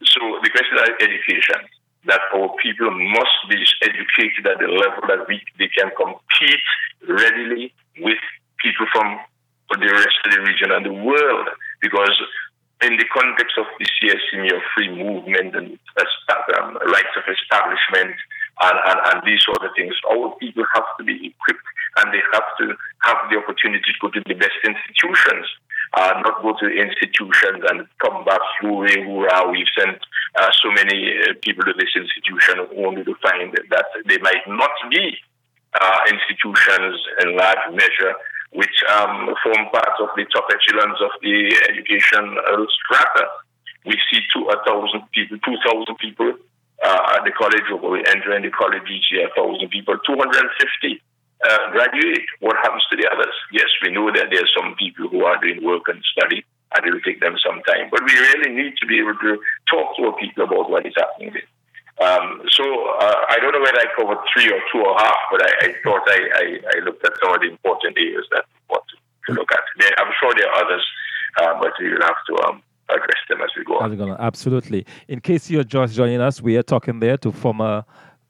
[0.04, 1.68] so the question is education.
[2.06, 6.66] That our people must be educated at the level that we they can compete
[7.04, 8.22] readily with
[8.62, 9.18] people from
[9.68, 11.48] the rest of the region and the world,
[11.82, 12.16] because
[12.82, 15.78] in the context of the CSME of free movement and
[16.56, 18.14] um, rights of establishment
[18.62, 19.94] and, and, and these sort of things.
[20.10, 21.68] Our people have to be equipped
[22.00, 25.46] and they have to have the opportunity to go to the best institutions.
[25.94, 29.96] Uh, not go to institutions and come back hooray, hoorah, we've sent
[30.36, 34.70] uh, so many uh, people to this institution only to find that they might not
[34.90, 35.16] be
[35.80, 38.12] uh, institutions in large measure
[38.52, 42.36] which um, form part of the top echelons of the education
[42.80, 43.28] strata.
[43.84, 46.32] We see two, thousand people, two thousand people
[46.84, 51.02] uh, at the college, or we enter in the college each year, 1,000 people, 250
[51.44, 52.26] uh, graduate.
[52.40, 53.34] What happens to the others?
[53.52, 56.86] Yes, we know that there are some people who are doing work and study, and
[56.86, 57.88] it will take them some time.
[57.90, 59.38] But we really need to be able to
[59.70, 61.48] talk to our people about what is happening there.
[61.98, 65.42] Um, so uh, I don't know whether I covered three or two or half, but
[65.42, 66.44] I, I thought I, I,
[66.76, 68.84] I, looked at some of the important areas that we want
[69.26, 69.58] to, look at.
[69.80, 70.86] There, I'm sure there are others,
[71.42, 74.16] uh, but we will have to um, address them as we go on.
[74.20, 74.86] Absolutely.
[75.08, 77.84] In case you're just joining us, we are talking there to former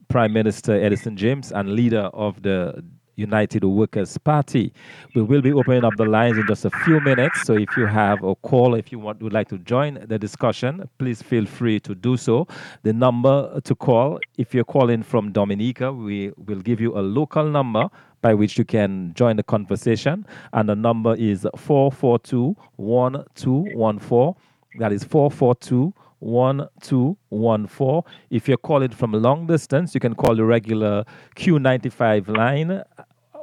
[0.09, 2.83] Prime Minister Edison James and leader of the
[3.19, 4.73] United Workers Party.
[5.15, 7.43] We will be opening up the lines in just a few minutes.
[7.43, 10.89] So if you have a call, if you want, would like to join the discussion,
[10.99, 12.47] please feel free to do so.
[12.85, 17.45] The number to call, if you're calling from Dominica, we will give you a local
[17.45, 20.25] number by which you can join the conversation.
[20.53, 24.35] And the number is 442 1214.
[24.79, 28.03] That is 442 1214.
[28.31, 31.05] If you're calling from long distance, you can call the regular
[31.37, 32.83] Q95 line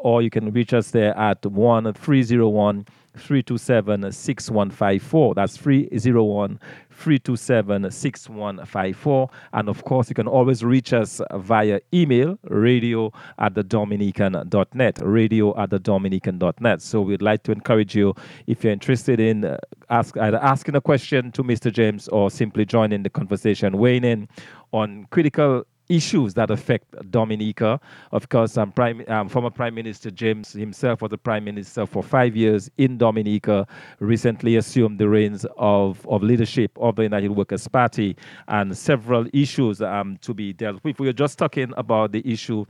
[0.01, 2.85] or you can reach us there at 1 301
[3.17, 5.35] 327 6154.
[5.35, 6.59] That's 301
[6.91, 9.29] 327 6154.
[9.53, 14.99] And of course, you can always reach us via email radio at the dominican.net.
[15.01, 16.81] Radio at the dominican.net.
[16.81, 18.13] So we'd like to encourage you
[18.47, 19.57] if you're interested in uh,
[19.89, 21.71] ask, either asking a question to Mr.
[21.71, 24.27] James or simply joining the conversation, weighing in
[24.71, 27.79] on critical issues that affect Dominica.
[28.11, 32.03] Of course, um, Prime, um, former Prime Minister James himself was the Prime Minister for
[32.03, 33.67] five years in Dominica,
[33.99, 38.15] recently assumed the reins of, of leadership of the United Workers' Party,
[38.47, 40.99] and several issues um, to be dealt with.
[40.99, 42.65] We were just talking about the issue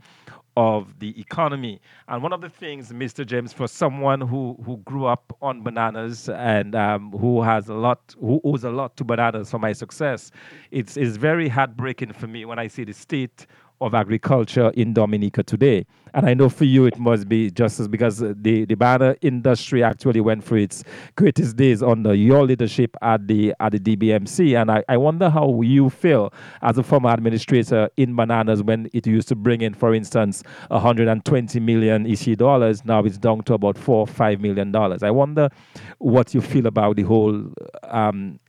[0.56, 1.80] of the economy.
[2.08, 3.26] And one of the things, Mr.
[3.26, 8.14] James, for someone who, who grew up on bananas and um, who has a lot,
[8.18, 10.30] who owes a lot to bananas for my success,
[10.70, 13.46] it's, it's very heartbreaking for me when I see the state
[13.80, 15.86] of agriculture in Dominica today.
[16.14, 19.82] And I know for you it must be just as because the, the banana industry
[19.82, 20.82] actually went through its
[21.16, 24.58] greatest days under your leadership at the at the DBMC.
[24.60, 29.06] And I, I wonder how you feel as a former administrator in bananas when it
[29.06, 32.84] used to bring in, for instance, 120 million EC dollars.
[32.84, 35.02] Now it's down to about four or five million dollars.
[35.02, 35.50] I wonder
[35.98, 37.52] what you feel about the whole
[37.84, 38.40] um,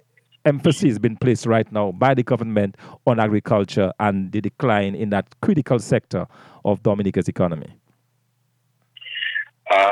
[0.48, 5.28] emphasis being placed right now by the government on agriculture and the decline in that
[5.42, 6.26] critical sector
[6.64, 7.76] of Dominica's economy?
[9.70, 9.92] Uh,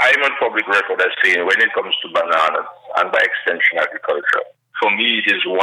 [0.00, 4.46] I'm on public record as saying when it comes to bananas and by extension agriculture,
[4.80, 5.58] for me it is 1%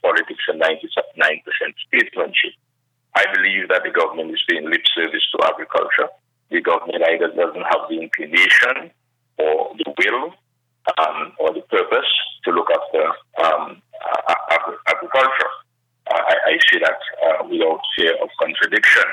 [0.00, 0.78] politics and 99%
[1.88, 2.54] statesmanship.
[3.16, 6.08] I believe that the government is paying lip service to agriculture.
[6.50, 8.90] The government either doesn't have the inclination
[9.38, 10.34] or the will
[10.98, 12.10] um, or the purpose
[12.44, 13.10] to look after
[13.44, 13.82] um,
[14.88, 15.52] agriculture.
[16.08, 19.04] I, I, say that uh, without fear of contradiction.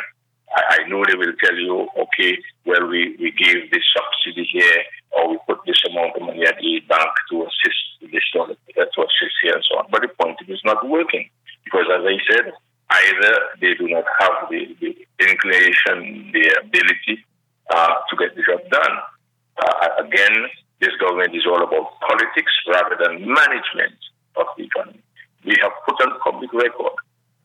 [0.54, 4.84] I, I, know they will tell you, okay, well, we, we give this subsidy here,
[5.12, 8.42] or we put this amount of money at the bank to assist this, to
[8.84, 9.86] assist here, and so on.
[9.90, 11.30] But the point is, it's not working
[11.64, 12.52] because, as I said,
[12.92, 14.92] either they do not have the, the
[15.24, 17.24] inclination, the ability
[17.72, 18.96] uh, to get the job done.
[19.64, 23.96] Uh, again, this government is all about politics rather than management
[24.36, 25.02] of the economy.
[25.46, 26.94] We have put on public record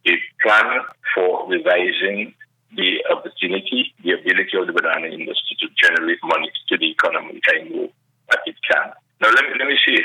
[0.07, 2.35] a plan for revising
[2.75, 7.49] the opportunity, the ability of the banana industry to generate money to the economy, which
[7.49, 7.89] I know
[8.31, 8.93] that it can.
[9.21, 9.99] Now, let me, let me see.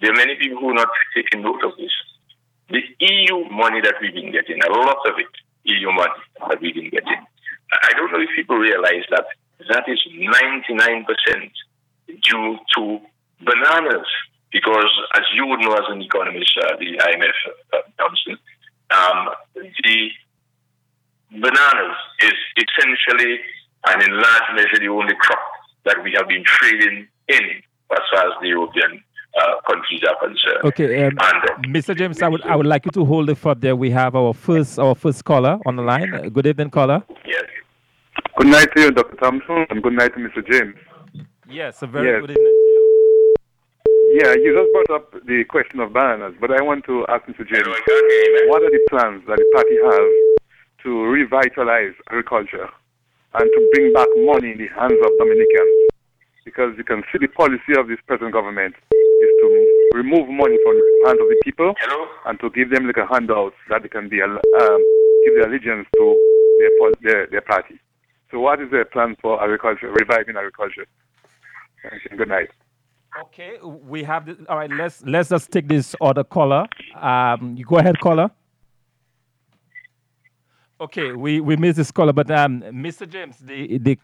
[0.00, 1.92] There are many people who are not taking note of this.
[2.68, 5.32] The EU money that we've been getting, a lot of it,
[5.64, 7.20] EU money that we've been getting,
[7.72, 9.26] I don't know if people realize that
[9.68, 11.06] that is 99%
[12.08, 13.00] due to
[13.40, 14.06] bananas.
[14.52, 17.38] Because, as you would know as an economist, uh, the IMF,
[17.72, 18.36] uh, Thompson,
[18.90, 20.10] um, the
[21.30, 23.38] bananas is essentially
[23.86, 25.38] and in large measure the only crop
[25.84, 27.44] that we have been trading in
[27.92, 29.02] as far as the European
[29.40, 30.64] uh, countries are concerned.
[30.64, 31.96] Okay, um, and, uh, Mr.
[31.96, 33.76] James, I would I would like you to hold the thought there.
[33.76, 36.28] We have our first our first caller on the line.
[36.30, 37.02] Good evening, caller.
[37.24, 37.44] Yes.
[38.36, 39.16] Good night to you, Dr.
[39.16, 40.46] Thompson, and good night to Mr.
[40.50, 40.74] James.
[41.48, 42.20] Yes, a very yes.
[42.20, 42.59] good evening to you.
[44.10, 47.46] Yeah, you just brought up the question of bananas, but I want to ask Mr.
[47.46, 47.62] James,
[48.50, 50.10] what are the plans that the party has
[50.82, 52.66] to revitalize agriculture
[53.34, 55.94] and to bring back money in the hands of Dominicans?
[56.44, 59.46] Because you can see the policy of this present government is to
[59.94, 62.08] remove money from the hands of the people Hello?
[62.26, 64.40] and to give them like a handout that they can be um,
[65.22, 66.18] give their allegiance to
[66.58, 66.70] their,
[67.00, 67.78] their, their party.
[68.32, 70.86] So, what is their plan for agriculture, reviving agriculture?
[71.82, 72.16] Thank you.
[72.16, 72.50] Good night.
[73.18, 74.36] Okay, we have this.
[74.48, 76.66] All right, let's let's just take this other caller.
[76.94, 78.30] Um, you go ahead, caller.
[80.80, 83.08] Okay, we, we missed this caller, but um, Mr.
[83.08, 83.98] James, the the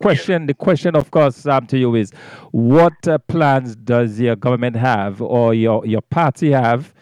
[0.00, 2.12] question the question, of course, um, to you is,
[2.52, 6.94] what uh, plans does your government have or your your party have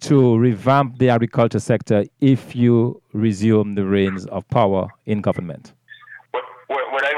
[0.00, 5.74] to revamp the agriculture sector if you resume the reins of power in government?
[6.30, 7.10] What, what, what I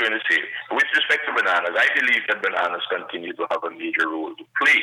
[0.00, 0.40] going to say
[0.72, 4.44] with respect to bananas, I believe that bananas continue to have a major role to
[4.56, 4.80] play.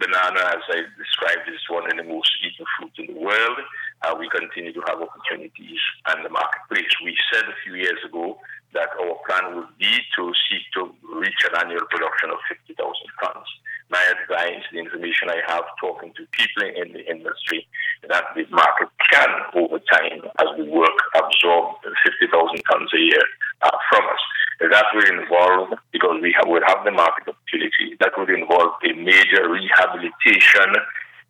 [0.00, 3.58] Banana, as I described, is one of the most eaten fruits in the world.
[4.02, 5.78] Uh, we continue to have opportunities
[6.10, 6.90] in the marketplace.
[7.04, 8.40] We said a few years ago
[8.74, 12.74] that our plan would be to seek to reach an annual production of 50,000
[13.22, 13.46] tons.
[13.88, 17.68] My advice, the information I have talking to people in the industry,
[18.08, 22.34] that the market can, over time, as we work, absorb 50,000
[22.66, 23.22] tons a year
[23.64, 24.22] uh, from us.
[24.60, 28.92] That would involve, because we have, would have the market opportunity, that would involve a
[28.92, 30.70] major rehabilitation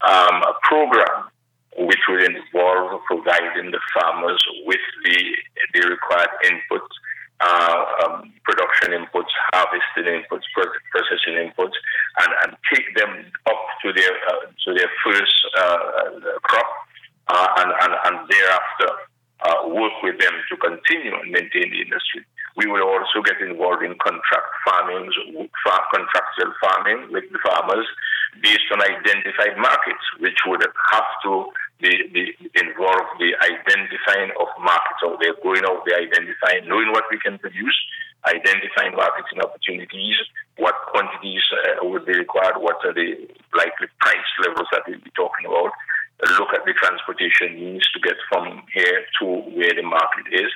[0.07, 1.31] um, program,
[1.79, 5.19] which would involve providing the farmers with the,
[5.73, 6.93] the required inputs,
[7.41, 11.75] uh, um, production inputs, harvesting inputs, processing inputs,
[12.21, 16.67] and, and take them up to their uh, to their first uh, crop,
[17.29, 18.91] uh, and, and, and thereafter
[19.43, 22.23] uh, work with them to continue and maintain the industry.
[22.57, 25.11] We will also get involved in contract farming,
[25.91, 27.87] contractual farming with the farmers
[28.43, 31.51] based on identified markets, which would have to
[31.83, 37.05] be, be involve the identifying of markets out there, going out there, identifying, knowing what
[37.11, 37.75] we can produce,
[38.27, 40.17] identifying markets and opportunities,
[40.57, 43.19] what quantities uh, would be required, what are the
[43.55, 45.75] likely price levels that we'll be talking about,
[46.39, 50.51] look at the transportation needs to get from here to where the market is,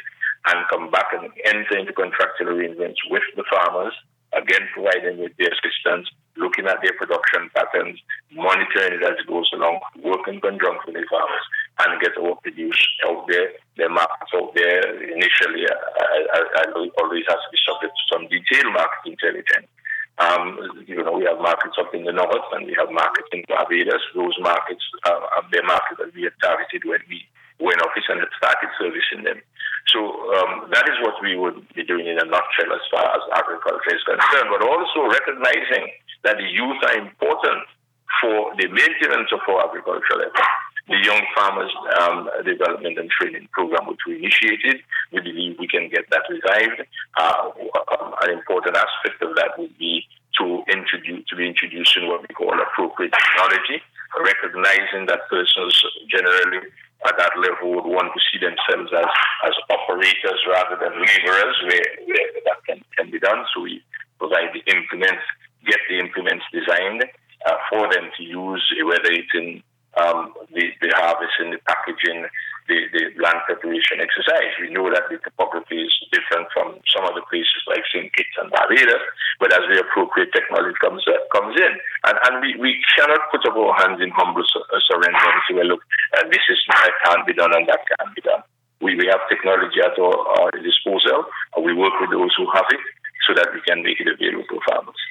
[0.46, 3.92] and come back and enter into contractual arrangements with the farmers,
[4.32, 7.98] again providing with their assistance, looking at their production patterns,
[8.32, 11.46] monitoring it as it goes along, working conjunct with the farmers,
[11.84, 14.84] and get our produce out there, the markets out there.
[15.02, 15.74] Initially, uh,
[16.34, 19.66] I, I, always has to be subject to some detailed market intelligence.
[20.18, 23.44] Um, you know, we have markets up in the north and we have markets in
[23.46, 24.02] Barbados.
[24.14, 27.22] Those markets uh, are the markets that we have targeted when we
[27.62, 29.38] went office and had started servicing them.
[29.94, 29.98] So
[30.34, 33.94] um, that is what we would be doing in a nutshell as far as agriculture
[33.94, 35.86] is concerned, but also recognizing
[36.24, 37.62] that the youth are important
[38.20, 40.50] for the maintenance of our agricultural effort.
[40.88, 41.70] The Young Farmers
[42.00, 44.80] um, Development and Training Program, which we initiated,
[45.12, 46.80] we believe we can get that revived.
[47.16, 47.50] Uh,
[48.22, 50.04] an important aspect of that would be
[50.40, 53.82] to introduce to be introducing what we call appropriate technology,
[54.16, 55.76] recognizing that persons
[56.08, 56.72] generally
[57.06, 59.06] at that level would want to see themselves as,
[59.46, 63.44] as operators rather than laborers, where, where that can, can be done.
[63.54, 63.82] So we
[64.18, 65.22] provide the implements,
[65.66, 67.04] get the implements designed
[67.46, 69.62] uh, for them to use, whether it's in
[69.98, 72.26] um, the, the harvesting, the packaging,
[72.68, 74.52] the, the land preparation exercise.
[74.60, 78.12] We know that the topography is different from some other places like St.
[78.12, 79.02] Kitts and Barbados,
[79.40, 81.72] but as the appropriate technology comes uh, comes in,
[82.06, 85.54] and, and we, we cannot put up our hands in humble uh, surrender and say,
[85.56, 85.82] well, look,
[86.16, 88.44] uh, this is that can't be done and that can't be done.
[88.80, 91.26] We, we have technology at our, our disposal,
[91.56, 92.84] and we work with those who have it
[93.26, 95.02] so that we can make it available to farmers.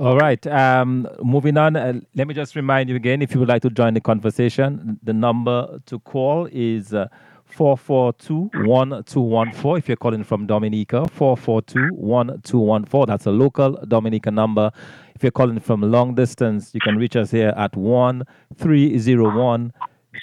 [0.00, 0.44] All right.
[0.46, 3.68] Um, moving on, uh, let me just remind you again if you would like to
[3.68, 7.08] join the conversation, the number to call is uh,
[7.44, 9.76] 442 1214.
[9.76, 13.12] If you're calling from Dominica, 442 1214.
[13.12, 14.72] That's a local Dominica number.
[15.14, 19.72] If you're calling from long distance, you can reach us here at 1301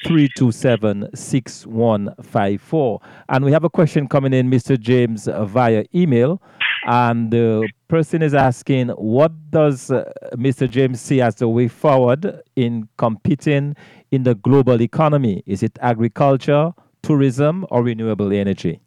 [0.06, 3.02] 327 6154.
[3.30, 4.80] And we have a question coming in, Mr.
[4.80, 6.42] James, uh, via email.
[6.86, 10.70] And the person is asking, what does uh, Mr.
[10.70, 13.76] James see as the way forward in competing
[14.12, 15.44] in the global economy?
[15.46, 16.72] Is it agriculture,
[17.02, 18.82] tourism, or renewable energy?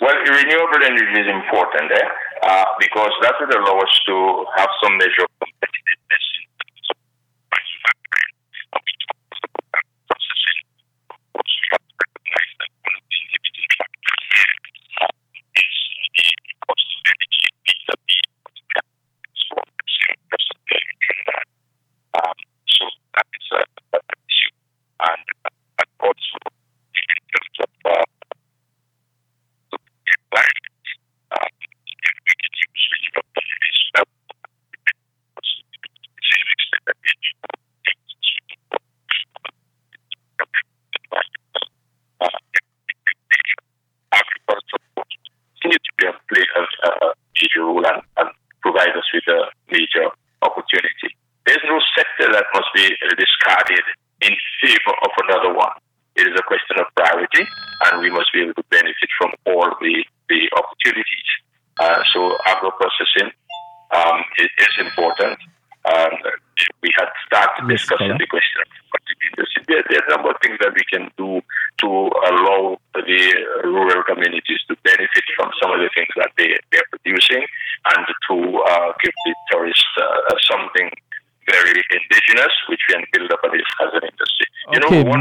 [0.00, 2.08] Well, renewable energy is important eh?
[2.42, 6.23] Uh, because that will allow us to have some measure of competitiveness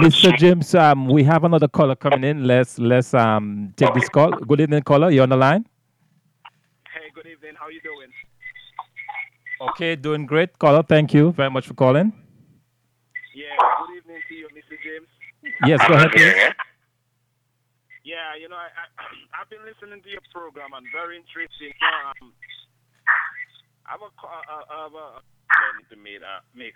[0.03, 0.35] Mr.
[0.35, 2.43] James, um, we have another caller coming in.
[2.45, 4.31] Let's let's um take this call.
[4.31, 5.09] Good evening, caller.
[5.09, 5.63] You're on the line.
[6.91, 7.53] Hey, good evening.
[7.55, 8.11] How you doing?
[9.69, 10.83] Okay, doing great, caller.
[10.83, 12.11] Thank you very much for calling.
[13.33, 14.75] Yeah, good evening to you, Mr.
[14.83, 15.07] James.
[15.65, 16.35] Yes, go ahead, please.
[18.03, 19.07] Yeah, you know, I, I
[19.39, 21.71] have been listening to your program and very interesting.
[21.79, 22.33] Um,
[23.87, 26.75] I have a, uh, I have a, I need to make, uh, make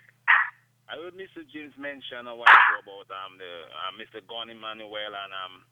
[0.88, 1.44] I heard Mr.
[1.52, 4.26] James mention a while ago about um the uh, Mr.
[4.26, 5.64] Gon Emmanuel and um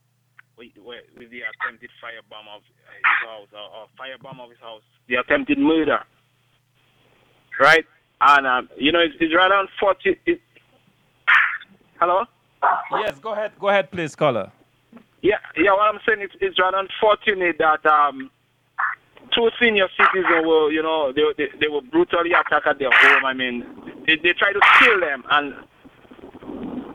[0.58, 0.72] with,
[1.16, 5.58] with the attempted firebomb of his house or, or firebomb of his house, the attempted
[5.58, 6.02] murder,
[7.60, 7.84] right?
[8.20, 10.18] And um, you know, it's, it's right on forty.
[12.00, 12.24] Hello.
[12.92, 13.52] Yes, go ahead.
[13.60, 14.50] Go ahead, please, caller.
[15.22, 15.72] Yeah, yeah.
[15.72, 18.30] What I'm saying is, it's rather unfortunate that um,
[19.34, 23.24] two senior citizens were, you know, they, they, they were brutally attacked at their home.
[23.24, 23.64] I mean,
[24.06, 25.54] they, they tried to kill them, and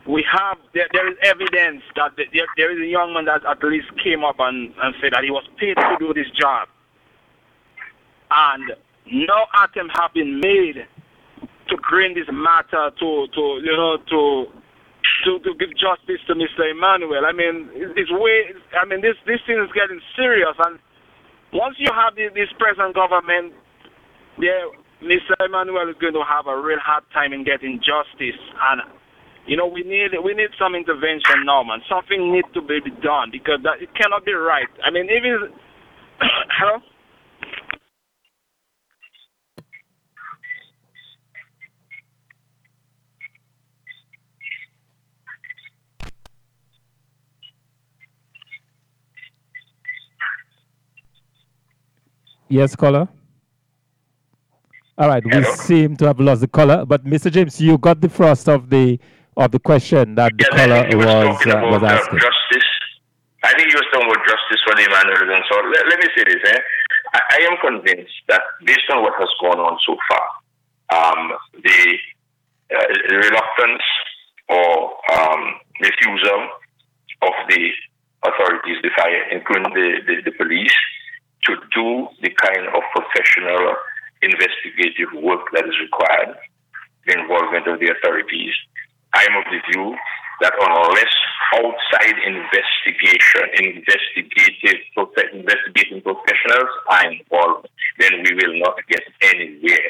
[0.06, 3.62] we have there, there is evidence that there, there is a young man that at
[3.62, 6.68] least came up and, and said that he was paid to do this job,
[8.30, 8.72] and
[9.06, 10.86] no attempt have been made
[11.68, 14.46] to bring this matter to to you know to
[15.24, 16.70] to, to give justice to Mr.
[16.70, 17.26] Emmanuel.
[17.26, 18.54] I mean, it's way.
[18.74, 20.78] I mean, this this thing is getting serious, and
[21.52, 23.52] once you have this, this present government,
[24.38, 24.66] yeah,
[25.02, 25.34] Mr.
[25.44, 28.40] Emmanuel is going to have a real hard time in getting justice.
[28.70, 28.82] And
[29.46, 31.80] You know, we need we need some intervention now, man.
[31.88, 34.68] Something needs to be done because that it cannot be right.
[34.84, 35.50] I mean, even
[36.58, 36.78] hello.
[52.48, 53.08] Yes, caller.
[54.98, 57.32] All right, we seem to have lost the caller, but Mr.
[57.32, 59.00] James, you got the thrust of the
[59.36, 62.18] of the question that the Yeah, caller was, was uh, was uh, asking.
[62.20, 62.68] justice.
[63.44, 66.08] I think he was talking about justice for the Emmanuel and so let, let me
[66.16, 66.42] say this.
[66.46, 66.60] Eh?
[67.14, 70.26] I, I am convinced that based on what has gone on so far,
[70.94, 71.80] um, the,
[72.70, 73.82] uh, the reluctance
[74.48, 75.42] or um,
[75.80, 76.40] refusal
[77.22, 77.62] of the
[78.24, 80.74] authorities, the fire, including the, the, the police,
[81.46, 83.74] to do the kind of professional
[84.22, 86.36] investigative work that is required,
[87.06, 88.54] the involvement of the authorities.
[89.14, 89.94] I am of the view
[90.40, 91.14] that unless
[91.54, 94.80] outside investigation, investigative,
[95.32, 99.88] investigating professionals are involved, then we will not get anywhere.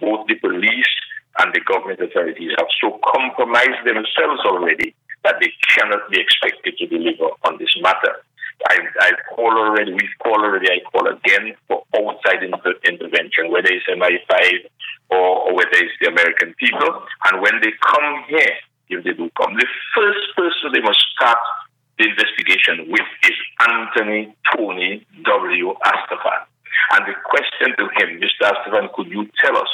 [0.00, 0.92] Both the police
[1.38, 4.94] and the government authorities have so compromised themselves already
[5.24, 8.24] that they cannot be expected to deliver on this matter.
[8.68, 13.68] I, I call already, we've called already, I call again for outside inter- intervention, whether
[13.68, 14.68] it's MI5
[15.10, 17.02] or, or whether it's the American people.
[17.26, 18.54] And when they come here,
[18.88, 21.38] if they do come, the first person they must start
[21.98, 23.36] the investigation with is
[23.68, 25.74] Anthony Tony W.
[25.84, 26.42] Astaphan.
[26.92, 28.48] And the question to him, Mr.
[28.50, 29.68] Astaphan, could you tell us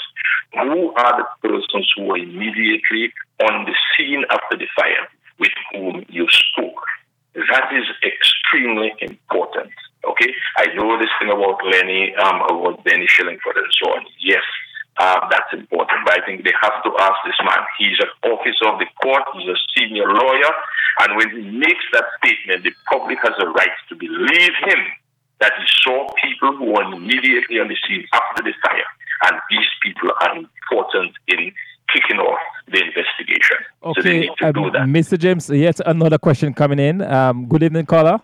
[0.54, 3.12] who are the persons who were immediately
[3.42, 5.08] on the scene after the fire
[5.38, 6.82] with whom you spoke?
[7.38, 9.70] That is extremely important.
[10.02, 14.02] Okay, I know this thing about Lenny, um, about Benny Shillingford and so on.
[14.18, 14.42] Yes,
[14.98, 16.02] uh, that's important.
[16.04, 17.62] But I think they have to ask this man.
[17.78, 19.22] He's an officer of the court.
[19.38, 20.52] He's a senior lawyer,
[21.06, 24.82] and when he makes that statement, the public has a right to believe him
[25.38, 28.90] that he saw people who were immediately on the scene after the fire,
[29.30, 31.54] and these people are important in
[31.92, 32.38] kicking off
[32.70, 33.58] the investigation.
[33.82, 34.86] So they Okay, need to um, do that.
[34.88, 35.18] Mr.
[35.18, 37.02] James, yet another question coming in.
[37.02, 38.18] Um, good evening, caller.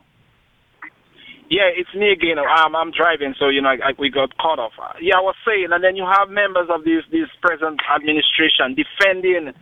[1.50, 2.38] Yeah, it's me again.
[2.40, 4.72] Um, I'm driving, so you know, I, I, we got caught off.
[5.00, 9.52] Yeah, I was saying, and then you have members of this this present administration defending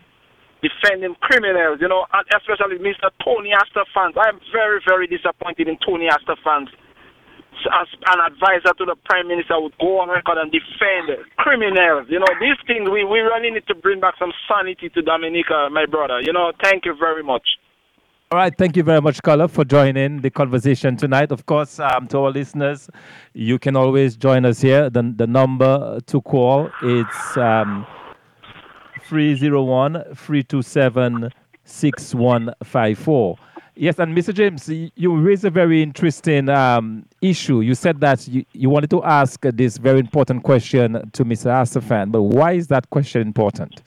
[0.62, 1.78] defending criminals.
[1.82, 3.10] You know, and especially Mr.
[3.22, 4.14] Tony Astaphans.
[4.16, 6.70] I'm very very disappointed in Tony Astaphans.
[7.70, 12.06] As an advisor to the prime minister, would go on record and defend criminals.
[12.08, 15.68] You know, these things we we really need to bring back some sanity to Dominica,
[15.70, 16.20] my brother.
[16.20, 17.46] You know, thank you very much.
[18.32, 21.32] All right, thank you very much, caller, for joining the conversation tonight.
[21.32, 22.88] Of course, um, to our listeners,
[23.34, 24.88] you can always join us here.
[24.88, 27.86] The, the number to call it's um,
[29.02, 31.30] 301 327
[31.64, 33.36] 6154.
[33.74, 34.34] Yes, and Mr.
[34.34, 37.60] James, you raised a very interesting um, issue.
[37.60, 41.46] You said that you, you wanted to ask this very important question to Mr.
[41.46, 43.80] Astaphan, but why is that question important?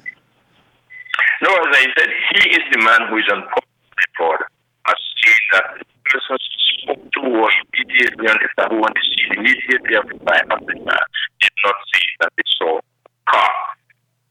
[1.43, 4.47] No, as I said, he is the man who is on record.
[4.87, 6.37] Has seen that the person
[6.81, 10.81] spoke to was immediately on the who on the scene immediately after the fire did
[10.85, 13.53] not see that they saw a car.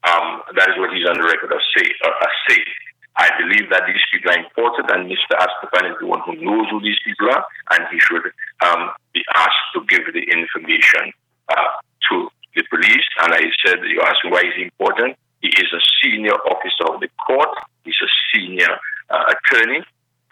[0.03, 2.84] Um, that is what he's on the record of say, uh, uh, saying.
[3.17, 5.39] I believe that these people are important, and Mr.
[5.39, 8.27] Astaphan is the one who knows who these people are, and he should
[8.59, 11.15] um, be asked to give the information
[11.47, 11.79] uh,
[12.11, 13.07] to the police.
[13.23, 15.15] And I said, you asked why is important?
[15.39, 17.55] He is a senior officer of the court.
[17.83, 18.75] He's a senior
[19.09, 19.79] uh, attorney.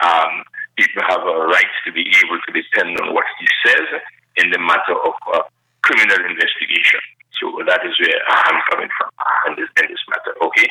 [0.04, 0.44] Um,
[0.76, 3.88] people have a right to be able to depend on what he says
[4.36, 5.42] in the matter of uh,
[5.82, 7.00] criminal investigation.
[7.40, 9.08] So that is where I'm coming from
[9.48, 10.34] in this, in this matter.
[10.42, 10.68] Okay,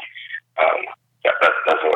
[0.59, 0.81] um,
[1.23, 1.92] that, that, that's it.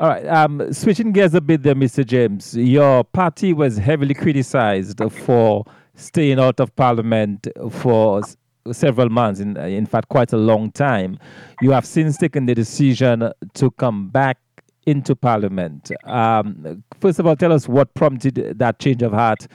[0.00, 0.26] All right.
[0.26, 2.06] Um, switching gears a bit there, Mr.
[2.06, 2.56] James.
[2.56, 8.34] Your party was heavily criticized for staying out of parliament for s-
[8.72, 11.18] several months, in, in fact, quite a long time.
[11.60, 14.38] You have since taken the decision to come back
[14.86, 15.90] into parliament.
[16.04, 19.48] Um, first of all, tell us what prompted that change of heart.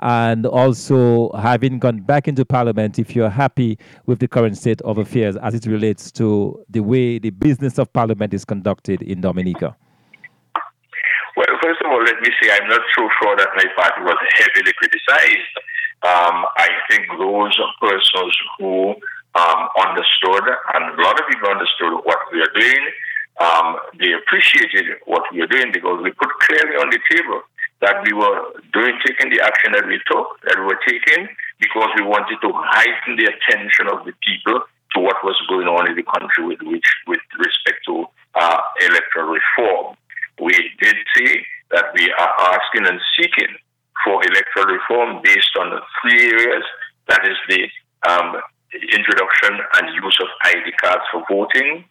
[0.00, 4.98] And also, having gone back into parliament, if you're happy with the current state of
[4.98, 9.76] affairs as it relates to the way the business of parliament is conducted in Dominica.
[11.62, 14.74] First of all, let me say I'm not so sure that my party was heavily
[14.74, 15.54] criticized.
[16.02, 18.98] Um, I think those persons who
[19.38, 20.42] um, understood,
[20.74, 22.82] and a lot of people understood what we are doing,
[23.38, 27.46] um, they appreciated what we are doing because we put clearly on the table
[27.78, 31.30] that we were doing, taking the action that we took, that we were taking,
[31.62, 35.86] because we wanted to heighten the attention of the people to what was going on
[35.86, 38.04] in the country with which, with respect to
[38.34, 39.96] uh, electoral reform.
[40.42, 43.54] We did say that we are asking and seeking
[44.02, 45.70] for electoral reform based on
[46.02, 46.64] three areas.
[47.06, 47.62] That is the
[48.10, 48.42] um,
[48.74, 51.84] introduction and use of ID cards for voting,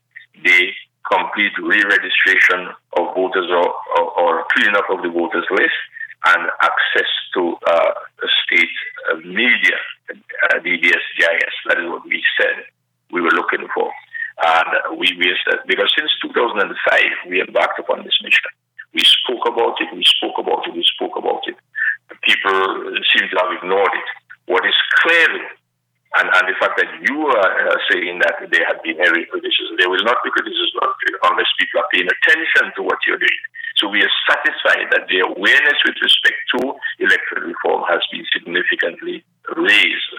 [0.44, 0.68] the
[1.08, 5.80] complete re-registration of voters or, or, or cleanup of the voters list,
[6.28, 7.92] and access to uh,
[8.44, 8.78] state
[9.12, 9.80] uh, media,
[10.12, 11.56] uh, DBS, GIS.
[11.68, 12.68] That is what we said
[13.12, 13.92] we were looking for.
[14.42, 16.66] And we, we said, because since 2005,
[17.30, 18.52] we embarked upon this mission.
[18.94, 21.56] We spoke about it, we spoke about it, we spoke about it.
[22.26, 22.58] People
[23.14, 24.10] seem to have ignored it.
[24.46, 25.46] What is clearly
[26.20, 29.88] and, and the fact that you are saying that there have been heavy criticism, there
[29.88, 30.84] will not be criticism
[31.24, 33.42] unless people are paying attention to what you're doing.
[33.80, 39.24] So we are satisfied that the awareness with respect to electoral reform has been significantly
[39.56, 40.12] raised.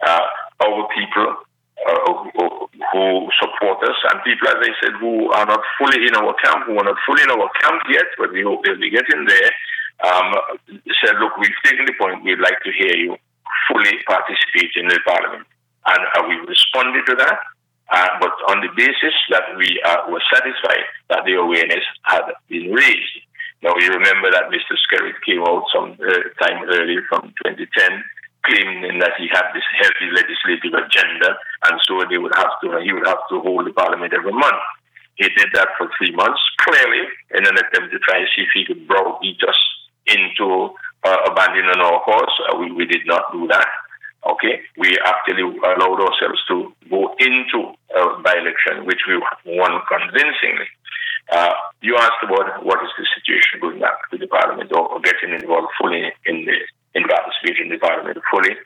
[0.00, 0.24] Uh,
[0.64, 1.36] our people
[1.84, 6.34] who, who support us and people, as I said, who are not fully in our
[6.42, 9.24] camp, who are not fully in our camp yet, but we hope they'll be getting
[9.26, 9.50] there,
[10.04, 10.34] um,
[11.04, 13.16] said, look, we've taken the point, we'd like to hear you
[13.68, 15.46] fully participate in the parliament.
[15.86, 17.38] And uh, we responded to that,
[17.92, 22.72] uh, but on the basis that we uh, were satisfied that the awareness had been
[22.72, 23.16] raised.
[23.62, 24.76] Now, you remember that Mr.
[24.76, 28.04] Skerrit came out some uh, time earlier from 2010
[28.46, 31.36] claiming that he had this heavy legislative agenda,
[31.68, 34.62] and so they would have to, he would have to hold the parliament every month.
[35.16, 37.02] He did that for three months, clearly,
[37.34, 39.58] in an attempt to try and see if he could browbeat us
[40.06, 40.70] into
[41.04, 42.34] uh, abandoning our cause.
[42.48, 43.68] Uh, we, we did not do that.
[44.26, 49.16] Okay, we actually allowed ourselves to go into a by-election, which we
[49.56, 50.66] won convincingly.
[51.30, 55.00] Uh, you asked about what is the situation going back to the parliament or, or
[55.00, 56.58] getting involved fully in the
[56.96, 58.56] in the parliament fully.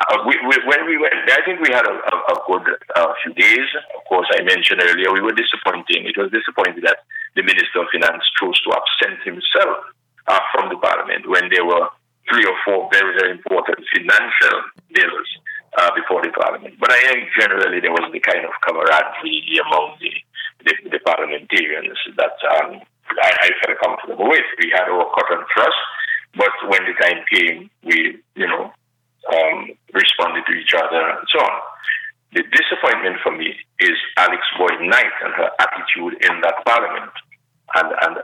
[0.00, 2.64] Uh, we, we, when we went, I think we had a, a, a good
[2.96, 3.68] uh, few days.
[3.92, 6.08] Of course, I mentioned earlier we were disappointing.
[6.08, 7.04] It was disappointing that
[7.36, 9.92] the Minister of Finance chose to absent himself
[10.26, 11.84] uh, from the parliament when there were
[12.32, 14.56] three or four very, very important financial
[14.94, 15.28] bills
[15.76, 16.74] uh, before the parliament.
[16.80, 20.12] But I think generally there was the kind of camaraderie among the,
[20.64, 22.80] the, the parliamentarians that um,
[23.20, 24.46] I, I, felt comfortable with.
[24.58, 25.82] We had our cut and thrust,
[26.36, 28.72] but when the time came, we, you know,
[29.28, 31.56] um, responded to each other and so on.
[32.32, 37.10] The disappointment for me is Alix Boyd Knight and her attitude in that parliament.
[37.74, 38.14] And, and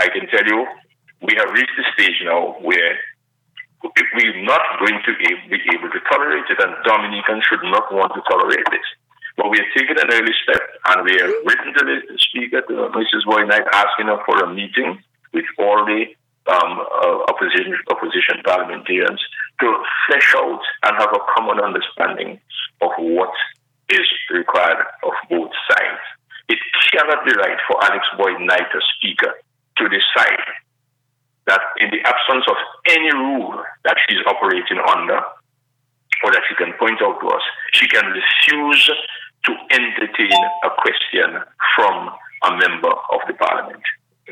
[0.00, 0.64] I, can tell you,
[1.20, 2.96] we have reached the stage now where
[3.84, 8.22] we're not going to be able to tolerate it, and Dominicans should not want to
[8.28, 8.88] tolerate this.
[9.36, 12.72] But we have taken an early step, and we have written to the speaker, to
[12.96, 13.28] Mrs.
[13.28, 16.06] Boyd Knight, asking her for a meeting with all the
[16.46, 19.20] um, uh, opposition, opposition parliamentarians
[19.60, 19.68] to
[20.06, 22.40] flesh out and have a common understanding
[22.82, 23.32] of what
[23.90, 26.04] is required of both sides.
[26.48, 26.58] It
[26.92, 29.32] cannot be right for Alix Boyd Knight, a speaker,
[29.78, 30.44] to decide
[31.46, 32.56] that in the absence of
[32.88, 35.20] any rule that she's operating under,
[36.22, 37.42] or that she can point out to us,
[37.72, 38.90] she can refuse
[39.44, 41.40] to entertain a question
[41.76, 42.10] from
[42.44, 43.82] a member of the parliament.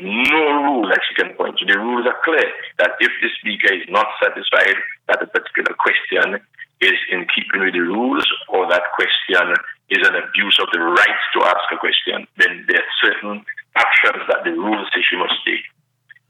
[0.01, 1.65] No rule that she can point to.
[1.65, 4.75] The rules are clear that if the speaker is not satisfied
[5.07, 6.41] that a particular question
[6.81, 9.53] is in keeping with the rules or that question
[9.89, 13.45] is an abuse of the right to ask a question, then there are certain
[13.77, 15.61] actions that the rules say she must take.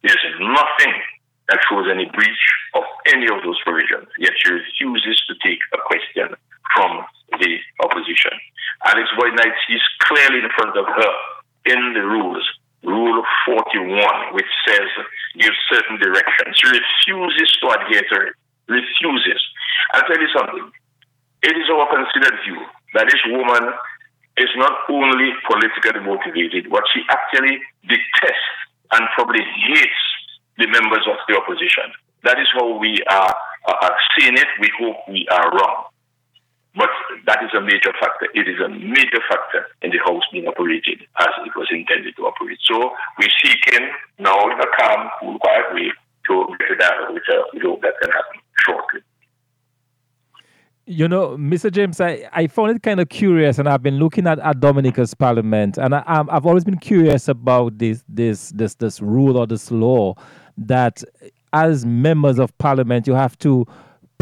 [0.04, 0.96] There's nothing
[1.48, 2.46] that shows any breach
[2.76, 6.36] of any of those provisions, yet she refuses to take a question
[6.76, 7.06] from
[7.40, 7.52] the
[7.84, 8.36] opposition.
[8.86, 11.12] Alix Boyd Knight sees clearly in front of her
[11.66, 12.44] in the rules,
[12.94, 14.90] Rule 41, which says,
[15.40, 16.54] gives certain directions.
[16.62, 18.34] Refuses to adhere to it.
[18.70, 19.42] Refuses.
[19.94, 20.72] I'll tell you something.
[21.42, 22.62] It is our considered view
[22.94, 23.74] that this woman
[24.38, 28.58] is not only politically motivated, but she actually detests
[28.94, 30.04] and probably hates
[30.58, 31.90] the members of the opposition.
[32.24, 33.36] That is how we are,
[33.68, 34.48] are seeing it.
[34.62, 35.93] We hope we are wrong.
[36.76, 36.90] But
[37.28, 38.28] that is a major factor.
[38.34, 42.24] It is a major factor in the House being operated as it was intended to
[42.24, 42.58] operate.
[42.66, 45.92] So we're seeking now in a calm, cool, quiet way
[46.28, 49.02] to get to that, which we hope that can happen shortly.
[50.86, 51.72] You know, Mr.
[51.72, 55.14] James, I, I found it kind of curious, and I've been looking at, at Dominica's
[55.14, 59.72] parliament, and I, I've always been curious about this this this this rule or this
[59.72, 60.16] law
[60.58, 61.02] that
[61.54, 63.66] as members of parliament you have to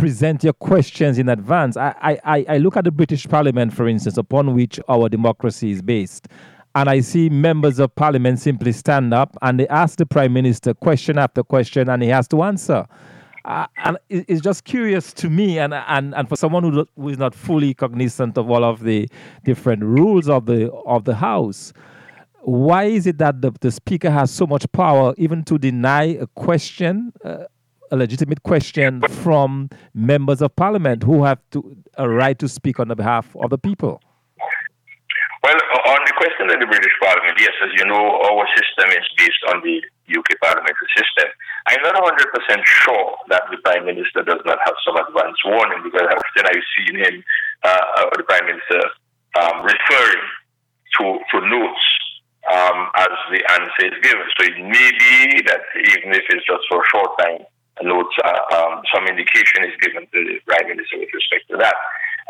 [0.01, 1.77] present your questions in advance.
[1.77, 5.83] I, I, I look at the British Parliament, for instance, upon which our democracy is
[5.83, 6.27] based,
[6.73, 10.73] and I see members of parliament simply stand up and they ask the prime minister
[10.73, 12.87] question after question, and he has to answer.
[13.45, 17.19] Uh, and it's just curious to me, and and and for someone who, who is
[17.19, 19.07] not fully cognizant of all of the
[19.45, 21.73] different rules of the of the house,
[22.41, 26.25] why is it that the, the speaker has so much power even to deny a
[26.25, 27.45] question, uh,
[27.91, 32.87] a legitimate question from members of parliament who have to, a right to speak on
[32.87, 34.01] the behalf of the people?
[35.43, 35.57] Well,
[35.89, 39.41] on the question of the British Parliament, yes, as you know, our system is based
[39.49, 41.33] on the UK parliamentary system.
[41.65, 46.05] I'm not 100% sure that the Prime Minister does not have some advance warning because
[46.05, 47.23] often I've seen him,
[47.65, 48.81] uh, the Prime Minister,
[49.41, 50.25] um, referring
[51.01, 51.85] to, to notes
[52.53, 54.25] um, as the answer is given.
[54.37, 55.61] So it may be that
[55.97, 57.49] even if it's just for a short time,
[57.79, 61.75] notes, uh, um, some indication is given to the Prime Minister with respect to that.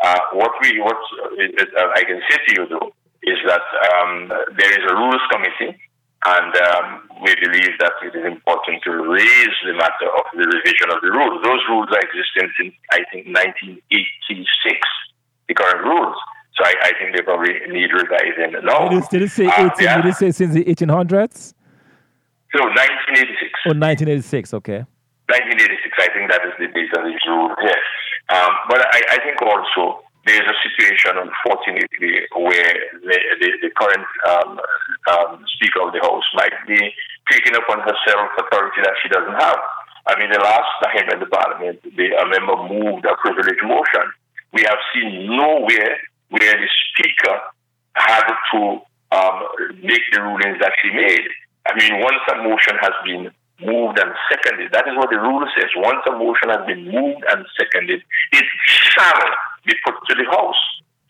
[0.02, 2.90] Uh, what we, what uh, I can say to you though,
[3.22, 3.62] is that
[3.94, 4.28] um,
[4.58, 5.78] there is a rules committee,
[6.26, 6.86] and um,
[7.22, 11.10] we believe that it is important to raise the matter of the revision of the
[11.10, 11.42] rules.
[11.42, 14.78] Those rules are existing since I think 1986,
[15.48, 16.16] the current rules.
[16.54, 18.88] So I, I think they probably need revising now.
[18.88, 19.96] Did it, did it say 18, uh, yeah.
[19.96, 21.54] did it say since the 1800s?
[22.54, 23.52] So 1986.
[23.66, 24.84] Oh, 1986, okay.
[25.30, 27.82] 1986, I think that is the date of these rules, yes.
[28.30, 34.06] Um, but I, I think also there's a situation, unfortunately, where the, the, the current
[34.28, 34.50] um,
[35.10, 36.78] um, Speaker of the House might be
[37.30, 39.58] taking upon herself authority that she doesn't have.
[40.06, 44.06] I mean, the last time in the Parliament, the, a member moved a privilege motion.
[44.52, 45.98] We have seen nowhere
[46.30, 47.38] where the Speaker
[47.94, 48.80] had to
[49.12, 49.36] um,
[49.82, 51.28] make the rulings that she made.
[51.66, 53.30] I mean, once a motion has been
[53.64, 55.70] moved and seconded, that is what the rule says.
[55.76, 58.02] Once a motion has been moved and seconded,
[58.32, 59.22] it shall
[59.64, 60.62] be put to the House.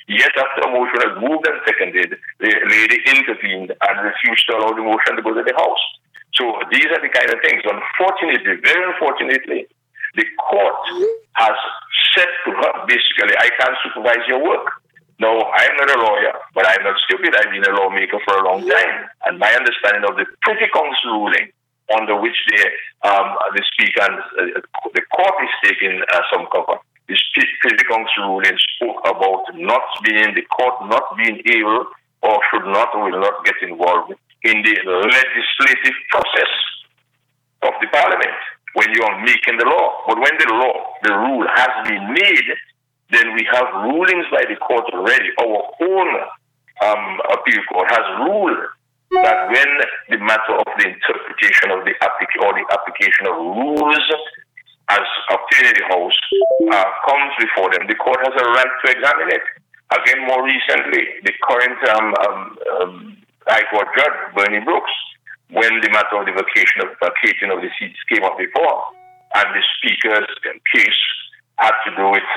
[0.08, 4.74] Yet after a motion was moved and seconded, the lady intervened and refused to allow
[4.74, 5.84] the motion to go to the House.
[6.34, 7.62] So these are the kind of things.
[7.64, 9.68] Unfortunately, very unfortunately,
[10.16, 10.80] the court
[11.36, 11.56] has
[12.14, 14.68] said to her, basically, I can't supervise your work.
[15.20, 17.34] No, I'm not a lawyer, but I'm not stupid.
[17.36, 19.08] I've been a lawmaker for a long time.
[19.24, 21.52] And my understanding of the Privy Council ruling,
[21.98, 22.62] under which the,
[23.08, 24.60] um, the speaker and uh,
[24.94, 26.78] the court is taking uh, some cover,
[27.08, 27.16] the
[27.60, 31.86] Privy Council ruling spoke about not being the court not being able
[32.22, 34.14] or should not or will not get involved
[34.44, 36.52] in the legislative process
[37.62, 38.38] of the parliament
[38.74, 40.02] when you are making the law.
[40.06, 42.48] But when the law, the rule has been made,
[43.10, 45.28] then we have rulings by the court already.
[45.38, 46.08] Our own
[46.82, 48.58] um, appeal court has ruled
[49.20, 49.70] that when
[50.08, 54.06] the matter of the interpretation of the application or the application of rules
[54.88, 56.18] as obtained in the House
[56.72, 59.44] uh, comes before them, the court has a right to examine it.
[59.92, 62.40] Again, more recently, the current um, um,
[62.80, 62.92] um,
[63.46, 64.96] High Court Judge, Birnie Brooks,
[65.52, 68.88] when the matter of the vacation of, vacating of the seats came up before,
[69.36, 70.28] and the Speaker's
[70.72, 71.02] case
[71.60, 72.28] had to do with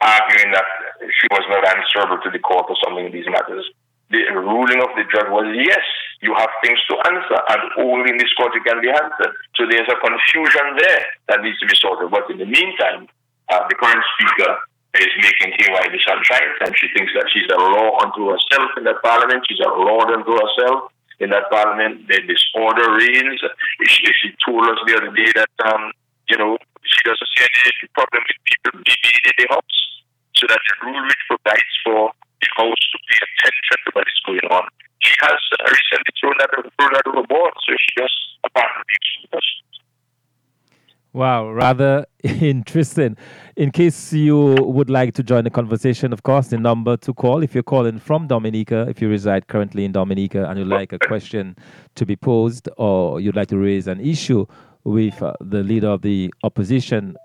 [0.00, 0.64] arguing that
[1.02, 3.66] she was not answerable to the court or something in these matters.
[4.10, 5.86] The ruling of the judge was yes,
[6.18, 9.32] you have things to answer, and only in this court it can be answered.
[9.54, 12.10] So there's a confusion there that needs to be sorted.
[12.10, 13.06] But in the meantime,
[13.48, 14.50] uh, the current speaker
[14.98, 18.34] is making hay while the sun shines, and she thinks that she's a law unto
[18.34, 19.46] herself in that parliament.
[19.46, 20.90] She's a lord unto herself
[21.22, 22.10] in that parliament.
[22.10, 23.38] The disorder reigns.
[23.86, 25.94] She, she told us the other day that, um,
[26.26, 29.78] you know, she doesn't see any problem with people being in the house.
[30.34, 32.10] So that the rule which provides for
[32.40, 34.68] the house to pay attention to what is going on
[35.02, 38.14] she has recently thrown that, thrown that overboard, so she just
[38.44, 38.84] abandoned
[39.32, 39.44] it.
[41.12, 43.16] Wow, rather interesting.
[43.56, 47.42] In case you would like to join the conversation, of course, the number to call
[47.42, 51.00] if you're calling from Dominica, if you reside currently in Dominica and you'd like a
[51.00, 51.56] question
[51.96, 54.46] to be posed or you'd like to raise an issue
[54.84, 57.16] with uh, the leader of the opposition,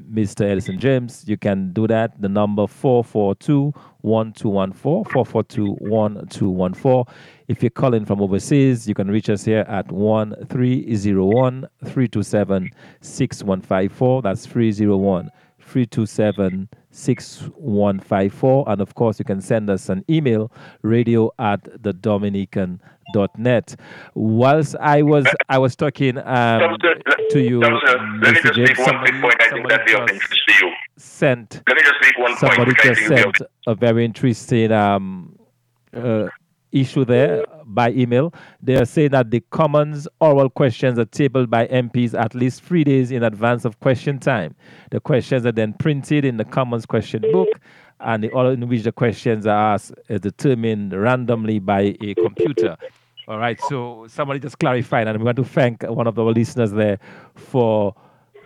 [0.00, 0.44] Mr.
[0.44, 2.20] Edison James, you can do that.
[2.20, 7.14] The number 442 1214, 442 1214.
[7.46, 12.70] If you're calling from overseas, you can reach us here at 1301 327
[13.00, 14.22] 6154.
[14.22, 15.30] That's 301
[15.60, 18.64] 327 6154.
[18.68, 20.50] And of course, you can send us an email,
[20.82, 22.80] radio at the Dominican
[23.36, 23.76] net.
[24.14, 26.76] Whilst I was I was talking um,
[27.30, 28.54] to you, Mr.
[28.54, 29.12] James, somebody,
[30.62, 30.72] you.
[30.96, 31.62] sent.
[31.68, 32.96] Let me just make one somebody point.
[32.96, 35.38] just sent a very interesting um,
[35.94, 36.28] uh,
[36.72, 38.32] issue there by email.
[38.62, 42.84] They are saying that the Commons oral questions are tabled by MPs at least three
[42.84, 44.54] days in advance of question time.
[44.90, 47.48] The questions are then printed in the Commons question book,
[48.00, 52.76] and the order in which the questions are asked is determined randomly by a computer.
[53.26, 56.72] All right, so somebody just clarified, and we want to thank one of our listeners
[56.72, 56.98] there
[57.34, 57.94] for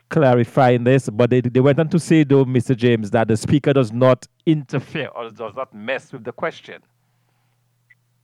[0.08, 1.08] clarifying this.
[1.08, 2.76] But they, they went on to say, though, Mr.
[2.76, 6.80] James, that the speaker does not interfere or does not mess with the question.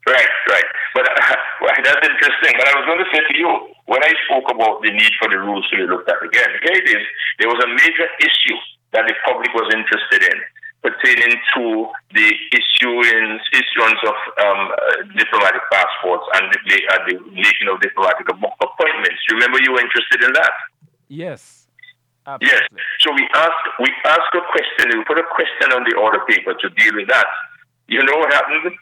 [0.06, 0.64] Right, right.
[1.84, 2.52] That's interesting.
[2.56, 3.48] But I was going to say to you,
[3.84, 6.80] when I spoke about the need for the rules to be looked at again, here
[6.80, 7.04] it is.
[7.38, 8.58] There was a major issue
[8.96, 10.38] that the public was interested in
[10.80, 11.64] pertaining to
[12.12, 14.76] the issuance, issuance of um, uh,
[15.16, 19.20] diplomatic passports and the, uh, the making of diplomatic appointments.
[19.32, 20.52] Remember, you were interested in that.
[21.08, 21.64] Yes.
[22.26, 22.80] Absolutely.
[22.80, 23.04] Yes.
[23.04, 24.96] So we asked we asked a question.
[24.96, 27.28] We put a question on the order paper to deal with that.
[27.86, 28.72] You know what happened?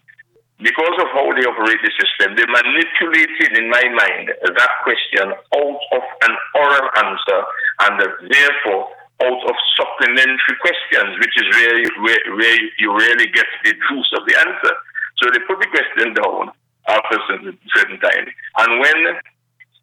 [0.63, 5.81] Because of how they operate the system, they manipulated, in my mind, that question out
[5.91, 7.41] of an oral answer,
[7.83, 7.99] and
[8.31, 8.95] therefore
[9.27, 14.23] out of supplementary questions, which is where, where, where you really get the juice of
[14.27, 14.75] the answer.
[15.19, 16.51] So they put the question down
[16.87, 18.27] after a certain time.
[18.59, 18.99] And when,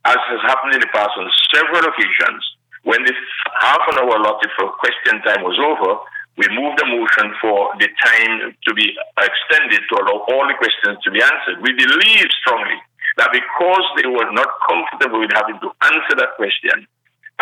[0.06, 2.44] as has happened in the past on several occasions,
[2.84, 3.14] when the
[3.60, 6.00] half an hour allotted for question time was over,
[6.40, 10.96] we moved the motion for the time to be extended to allow all the questions
[11.04, 11.60] to be answered.
[11.60, 12.80] We believe strongly
[13.20, 16.88] that because they were not comfortable with having to answer that question,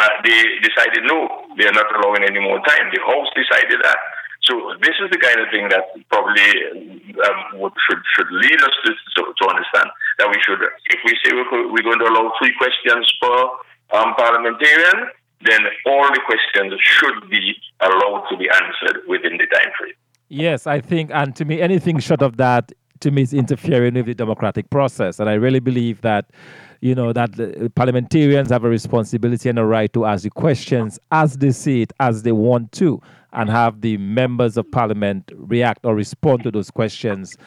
[0.01, 1.29] uh, they decided no,
[1.61, 2.89] they are not allowing any more time.
[2.89, 4.01] The House decided that.
[4.49, 6.49] So this is the kind of thing that probably
[7.21, 11.13] um, would, should should lead us to, to, to understand that we should, if we
[11.21, 13.37] say we're, we're going to allow three questions per
[13.93, 15.13] um, parliamentarian,
[15.45, 19.93] then all the questions should be allowed to be answered within the time frame.
[20.29, 22.71] Yes, I think, and to me, anything short of that,
[23.01, 25.19] to me, is interfering with the democratic process.
[25.19, 26.29] And I really believe that
[26.81, 31.37] you know, that parliamentarians have a responsibility and a right to ask the questions as
[31.37, 33.01] they see it, as they want to,
[33.33, 37.37] and have the members of parliament react or respond to those questions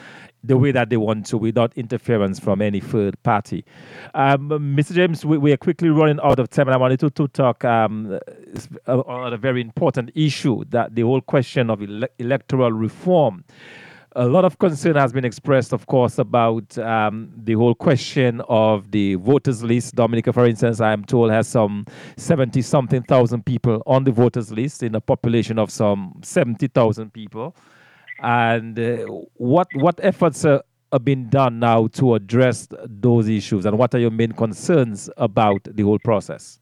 [0.42, 3.64] the way that they want to without interference from any third party.
[4.14, 4.92] Um, Mr.
[4.92, 7.64] James, we, we, are quickly running out of time, and I wanted to, to talk
[7.64, 8.18] um,
[8.86, 13.44] on a very important issue that the whole question of ele- electoral reform
[14.16, 18.90] a lot of concern has been expressed, of course, about um, the whole question of
[18.90, 19.94] the voters list.
[19.94, 21.86] Dominica, for instance, I am told has some
[22.16, 27.54] 70 something thousand people on the voters list in a population of some 70,000 people.
[28.22, 30.62] And uh, what, what efforts are,
[30.92, 33.66] are being done now to address those issues?
[33.66, 36.58] And what are your main concerns about the whole process?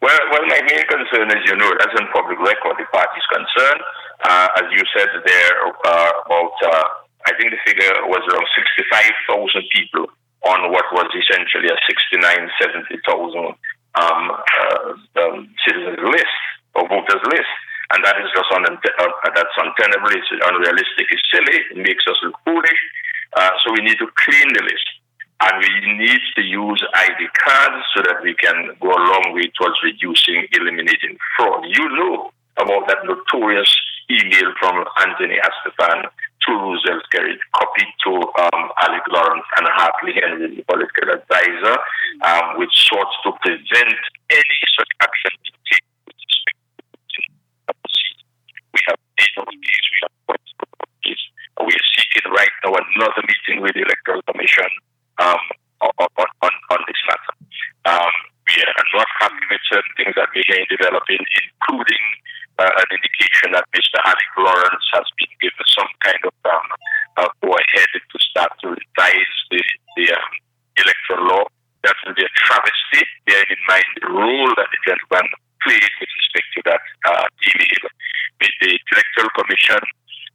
[0.00, 3.26] Well, well, my main concern, as you know, as in public record, the party is
[3.34, 3.82] concerned.
[4.24, 5.52] Uh, as you said, there
[5.86, 6.84] are about, uh,
[7.26, 10.06] I think the figure was around 65,000 people
[10.46, 12.22] on what was essentially a 69,
[12.62, 13.54] 70,000
[13.98, 16.38] um, uh, um, citizens list
[16.74, 17.50] or voters list.
[17.92, 22.16] And that is just un- uh, that's untenable, it's unrealistic, it's silly, it makes us
[22.22, 22.82] look foolish.
[23.32, 24.88] Uh, so we need to clean the list.
[25.40, 29.46] And we need to use ID cards so that we can go a long way
[29.56, 31.64] towards reducing, eliminating fraud.
[31.64, 33.70] You know about that notorious
[34.10, 38.12] email from Anthony Astaphan to Roosevelt Skerrit, copied to
[38.42, 41.76] um, Alick Lawrence and Hartley Henry, the political advisor,
[42.26, 45.30] um, which sought to prevent any such action
[51.58, 54.70] We are seeking right now another meeting with the Electoral Commission
[55.18, 55.42] um,
[55.82, 57.34] on, this matter.
[57.84, 58.14] Um,
[58.46, 62.04] we are not happy with certain things that we are developing, including
[62.62, 63.98] uh, an indication that Mr.
[64.06, 66.66] Alick Lawrence has been given some kind of um,
[67.18, 69.60] uh, go ahead to start to revise the,
[70.14, 70.32] um,
[70.78, 71.44] electoral law.
[71.82, 75.26] That will be a travesty, bearing in mind the role that the gentleman
[75.66, 77.90] played with respect to that uh, email.
[78.40, 79.82] The, the Electoral Commission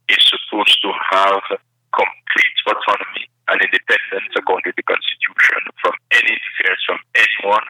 [0.08, 1.42] is supposed to have
[1.94, 7.64] complete autonomy and independence according to the Constitution from any interference from anyone,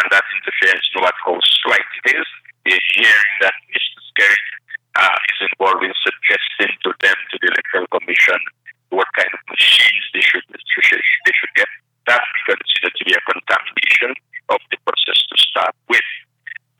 [0.00, 2.28] and that interference, no matter how slight it is,
[2.76, 3.98] is hearing that Mr.
[4.12, 4.48] Skerrit
[4.96, 8.40] uh, is involved in suggesting to them, to the Electoral Commission,
[8.90, 11.68] what kind of machines they should, they should get.
[12.08, 14.12] That we consider to be a contamination
[14.50, 16.08] of the process to start with.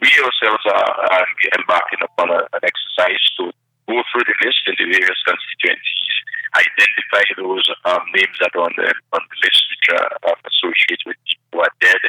[0.01, 1.26] We ourselves are
[1.61, 3.53] embarking upon a, an exercise to
[3.84, 6.16] go through the list in the various constituencies,
[6.57, 10.09] identify those um, names that are on the, on the list which are
[10.48, 12.03] associated with people who are dead,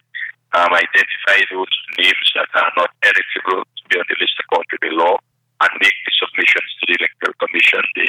[0.56, 4.80] um, identify those names that are not eligible to be on the list according to
[4.82, 5.20] the law,
[5.62, 8.08] and make the submissions to the Electoral Commission, the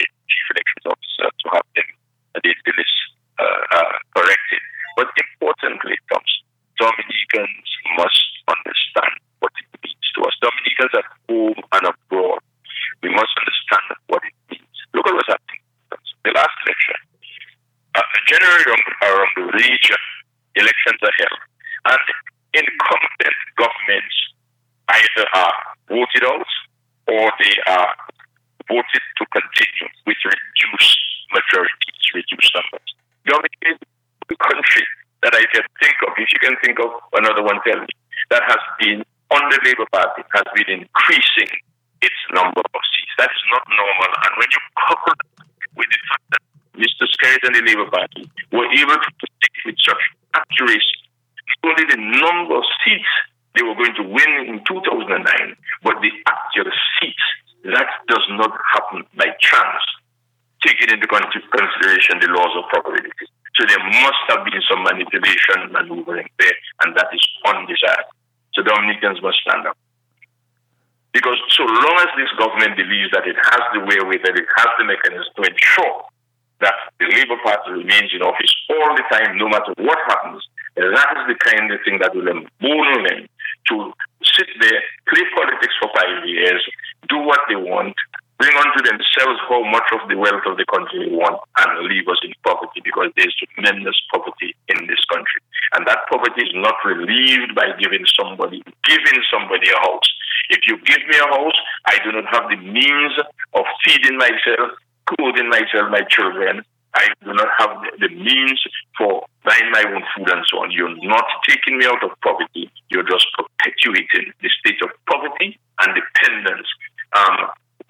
[104.44, 104.70] myself,
[105.06, 106.62] clothing myself, my children,
[106.94, 107.70] I do not have
[108.00, 108.62] the, means
[108.98, 110.70] for buying my own food and so on.
[110.70, 112.70] You're not taking me out of poverty.
[112.90, 116.68] You're just perpetuating the state of poverty and dependence
[117.16, 117.36] um,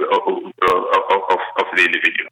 [0.01, 2.31] of, of, of, the individual.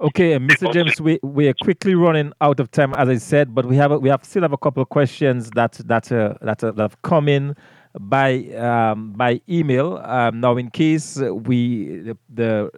[0.00, 0.72] Okay, Mr.
[0.72, 3.92] James, we, we are quickly running out of time, as I said, but we have
[3.92, 6.82] a, we have still have a couple of questions that that uh, that, uh, that
[6.82, 7.54] have come in
[7.98, 9.98] by um, by email.
[9.98, 12.70] Um, now, in case we the, the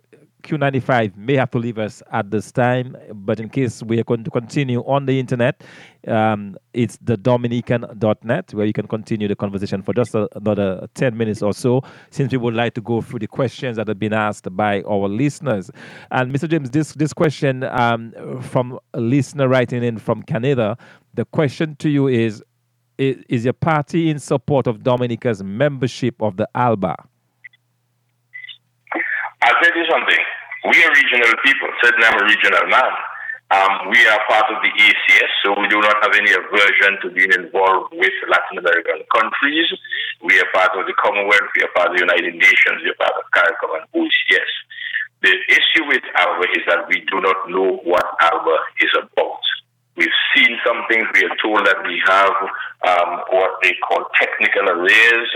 [0.43, 4.25] Q95 may have to leave us at this time, but in case we are going
[4.25, 5.63] to continue on the internet,
[6.07, 11.17] um, it's the dominican.net where you can continue the conversation for just a, another 10
[11.17, 14.13] minutes or so, since we would like to go through the questions that have been
[14.13, 15.71] asked by our listeners.
[16.11, 16.49] And Mr.
[16.49, 18.13] James, this, this question um,
[18.43, 20.77] from a listener writing in from Canada,
[21.15, 22.43] the question to you is,
[22.99, 26.97] is, is your party in support of Dominica's membership of the ALBA?
[29.43, 30.23] I'll tell you something.
[30.71, 31.69] We are regional people.
[31.83, 32.95] Certainly, I'm a regional man.
[33.53, 37.11] Um, we are part of the ACS, so we do not have any aversion to
[37.11, 39.69] being involved with Latin American countries.
[40.23, 41.51] We are part of the Commonwealth.
[41.59, 42.81] We are part of the United Nations.
[42.87, 44.53] We are part of CARICOM and OECS.
[45.27, 49.43] The issue with ALBA is that we do not know what ALBA is about.
[49.97, 51.05] We've seen some things.
[51.13, 52.33] We are told that we have
[52.89, 55.31] um, what they call technical arrears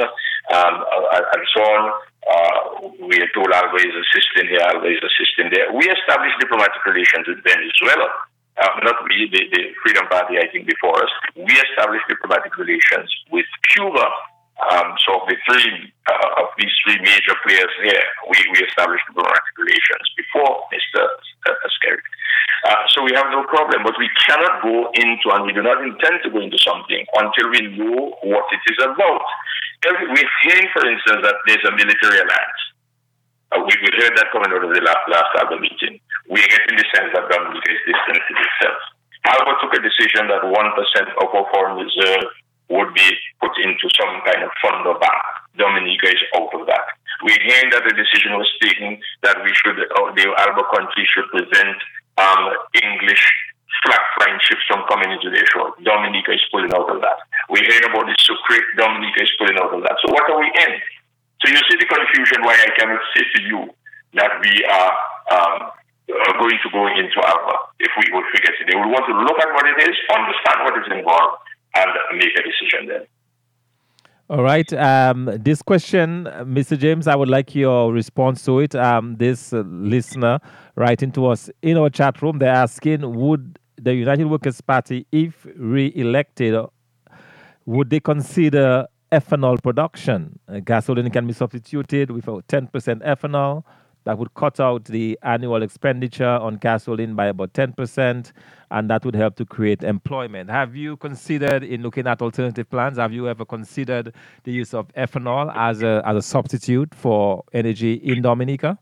[0.53, 1.83] um, and so on.
[2.27, 2.61] Uh,
[3.07, 5.71] we are told is assisting here, is assisting there.
[5.73, 8.09] We established diplomatic relations with Venezuela.
[8.57, 11.13] Uh, not we, the, the Freedom Party, I think, before us.
[11.37, 14.09] We established diplomatic relations with Cuba
[14.57, 19.53] um, so the three uh, of these three major players here, we, we established diplomatic
[19.61, 21.05] relations before Mr.
[21.77, 22.01] Skerrit.
[22.65, 25.85] Uh, so we have no problem, but we cannot go into, and we do not
[25.85, 29.29] intend to go into something until we know what it is about.
[29.85, 32.63] We're hearing, for instance, that there's a military alliance.
[33.53, 35.31] Uh, we, we heard that coming out of the last, last
[35.61, 36.01] meeting.
[36.33, 38.81] We're getting the sense that Dominica is distancing itself.
[39.31, 42.27] ALBA took a decision that 1% of our foreign reserve
[42.69, 43.09] would be
[43.41, 45.23] put into some kind of fund or bank.
[45.57, 46.87] Dominica is out of that.
[47.23, 51.31] We're hearing that the decision was taken that we should, uh, the ALBA country should
[51.33, 51.79] prevent
[52.19, 52.45] um,
[52.77, 53.25] English
[53.85, 55.73] flag flying ships from coming into their shore.
[55.85, 57.19] Dominica is pulling out of that.
[57.49, 58.61] We're hearing about the Sucre.
[58.77, 59.97] Dominica is pulling out of that.
[60.05, 60.73] So what are we in?
[61.45, 63.61] So you see the confusion why I cannot say to you
[64.17, 64.93] that we are
[65.33, 65.57] um,
[66.09, 68.65] going to go into ALBA if we, would we get it.
[68.65, 71.45] They will want to look at what it is, understand what is involved,
[72.11, 73.07] and make a decision then.
[74.29, 74.71] All right.
[74.73, 76.77] Um, this question, Mr.
[76.77, 78.75] James, I would like your response to it.
[78.75, 80.41] Um, this uh, listener
[80.75, 85.47] writing to us in our chat room, they're asking, would the United Workers' Party, if
[85.55, 86.57] re-elected,
[87.67, 90.41] would they consider ethanol production?
[90.49, 93.63] Uh, gasoline can be substituted with 10% ethanol
[94.07, 98.33] that would cut out the annual expenditure on gasoline by about 10%,
[98.71, 100.49] and that would help to create employment.
[100.49, 104.87] Have you considered, in looking at alternative plans, have you ever considered the use of
[104.95, 108.79] ethanol as a, as a substitute for energy in Dominica?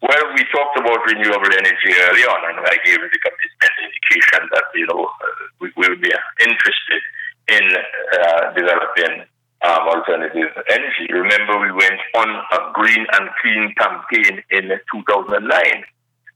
[0.00, 4.64] Well, we talked about renewable energy early on, and I gave the commitment indication that
[4.76, 5.26] you know uh,
[5.58, 7.02] we, would be interested
[7.48, 9.26] in uh, developing
[9.66, 11.06] um, alternative energy.
[11.10, 15.42] Remember, we went on a green and clean campaign in 2009.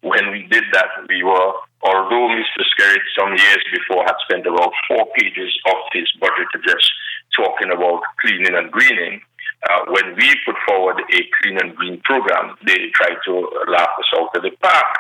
[0.03, 1.53] When we did that, we were,
[1.83, 2.63] although Mr.
[2.73, 6.91] Skerrit some years before had spent about four pages of his budget just
[7.37, 9.21] talking about cleaning and greening,
[9.69, 14.11] uh, when we put forward a clean and green program, they tried to laugh us
[14.19, 14.93] out of the park.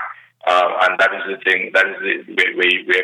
[0.47, 3.03] Uh, and that is the thing, that is the way, way,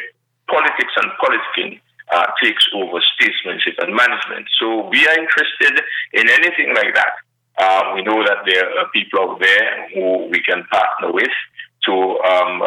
[0.49, 1.81] politics and politicking
[2.13, 4.47] uh, takes over statesmanship and management.
[4.59, 5.83] So we are interested
[6.13, 7.13] in anything like that.
[7.59, 11.33] Uh, we know that there are people out there who we can partner with
[11.85, 12.63] to um,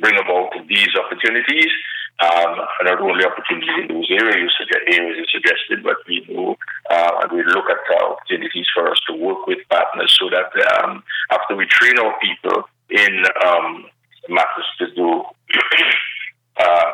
[0.00, 1.72] bring about these opportunities.
[2.20, 4.50] Um, not only opportunities in those areas,
[4.92, 6.56] areas you suggested, but we know
[6.90, 10.50] uh, and we look at uh, opportunities for us to work with partners so that
[10.82, 13.84] um, after we train our people in um,
[14.28, 15.22] matters to do
[16.60, 16.92] uh,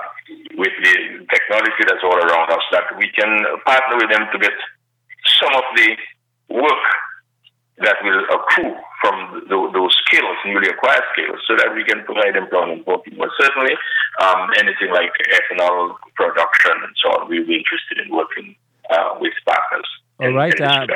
[0.56, 0.94] with the
[1.28, 3.30] technology that's all around us, that we can
[3.66, 4.56] partner with them to get
[5.40, 5.88] some of the
[6.48, 6.84] work
[7.78, 12.36] that will accrue from the, those skills, newly acquired skills, so that we can provide
[12.36, 13.26] employment for people.
[13.40, 13.74] Certainly,
[14.22, 18.54] um, anything like ethanol production and so on, we'll be interested in working
[18.90, 19.88] uh, with partners.
[20.20, 20.58] All right.
[20.60, 20.86] Uh,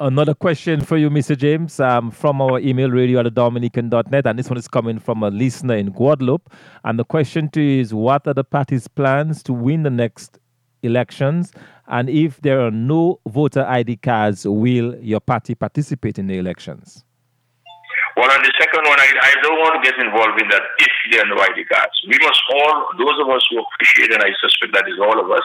[0.00, 1.36] another question for you, Mr.
[1.36, 5.30] James, um, from our email radio at dominican.net, and this one is coming from a
[5.30, 6.50] listener in Guadeloupe.
[6.84, 10.38] And the question to you is what are the party's plans to win the next
[10.82, 11.52] elections?
[11.88, 17.04] And if there are no voter ID cards, will your party participate in the elections?
[18.16, 20.92] Well, on the second one, I, I don't want to get involved in that if
[21.10, 21.92] there are no ID cards.
[22.06, 25.30] We must all, those of us who appreciate, and I suspect that is all of
[25.30, 25.42] us,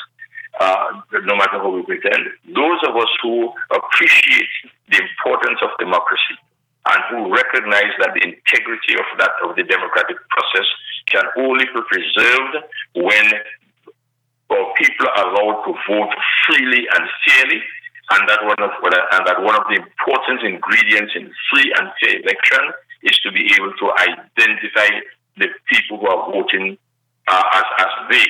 [0.60, 4.50] uh, no matter how we pretend, those of us who appreciate
[4.90, 6.38] the importance of democracy
[6.90, 10.68] and who recognize that the integrity of that of the democratic process
[11.06, 12.56] can only be preserved
[12.96, 13.26] when
[14.50, 16.14] for people are allowed to vote
[16.46, 17.62] freely and fairly,
[18.12, 22.18] and that one of and that one of the important ingredients in free and fair
[22.20, 22.74] election
[23.04, 24.90] is to be able to identify
[25.38, 26.78] the people who are voting
[27.28, 28.26] uh, as as they,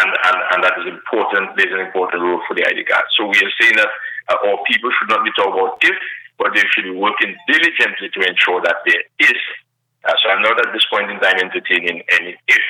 [0.00, 1.56] and, and and that is important.
[1.56, 3.04] There's an important role for the ID card.
[3.16, 3.92] So we are saying that
[4.28, 5.96] uh, our people should not be talking about if,
[6.38, 9.40] but they should be working diligently to ensure that there is.
[10.04, 12.66] Uh, so I'm not at this point in time entertaining any if.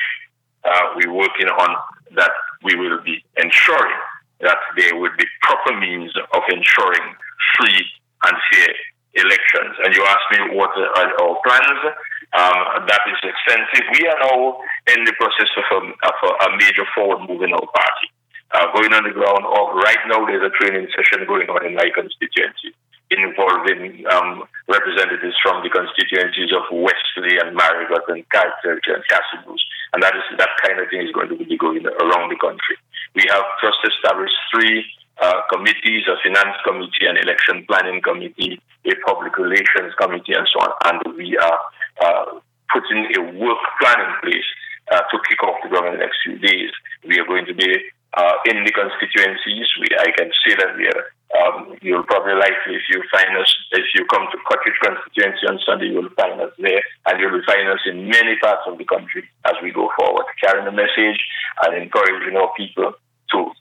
[0.66, 1.70] Uh, we're working on
[2.16, 2.32] that
[2.64, 4.00] we will be ensuring
[4.40, 7.14] that there would be proper means of ensuring
[7.54, 7.86] free
[8.26, 8.74] and fair
[9.14, 9.74] elections.
[9.84, 11.94] And you asked me what are our plans.
[12.34, 13.86] Um, that is extensive.
[13.94, 14.58] We are now
[14.92, 18.08] in the process of a, of a major forward moving our party.
[18.54, 21.74] Uh, going on the ground, or right now there's a training session going on in
[21.74, 22.70] my constituency
[23.10, 29.62] involving um, representatives from the constituencies of Wesley and Marigot and Cottage and Castle Bruce.
[29.94, 32.76] And that is that kind of thing is going to be going around the country.
[33.14, 34.82] We have just established three
[35.20, 40.60] uh, committees, a finance committee, an election planning committee, a public relations committee, and so
[40.60, 40.70] on.
[40.86, 41.60] And we are
[42.04, 42.24] uh,
[42.72, 44.48] putting a work plan in place
[44.92, 46.70] uh, to kick off the government in the next few days.
[47.06, 47.70] We are going to be
[48.16, 49.66] uh, in the constituencies.
[49.80, 51.04] We, I can say that we are
[51.34, 55.58] um, you'll probably likely, if you find us, if you come to Cottage constituency on
[55.66, 59.28] Sunday, you'll find us there, and you'll find us in many parts of the country
[59.44, 61.18] as we go forward, carrying the message
[61.62, 62.94] and encouraging our people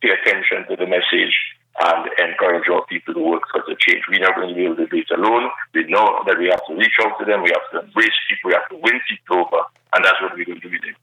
[0.05, 1.33] pay attention to the message
[1.81, 4.03] and encourage our people to work for the change.
[4.09, 5.49] We're not going to be able to do it alone.
[5.73, 8.49] We know that we have to reach out to them, we have to embrace people,
[8.49, 9.61] we have to win people over,
[9.93, 10.95] and that's what we're going to be doing.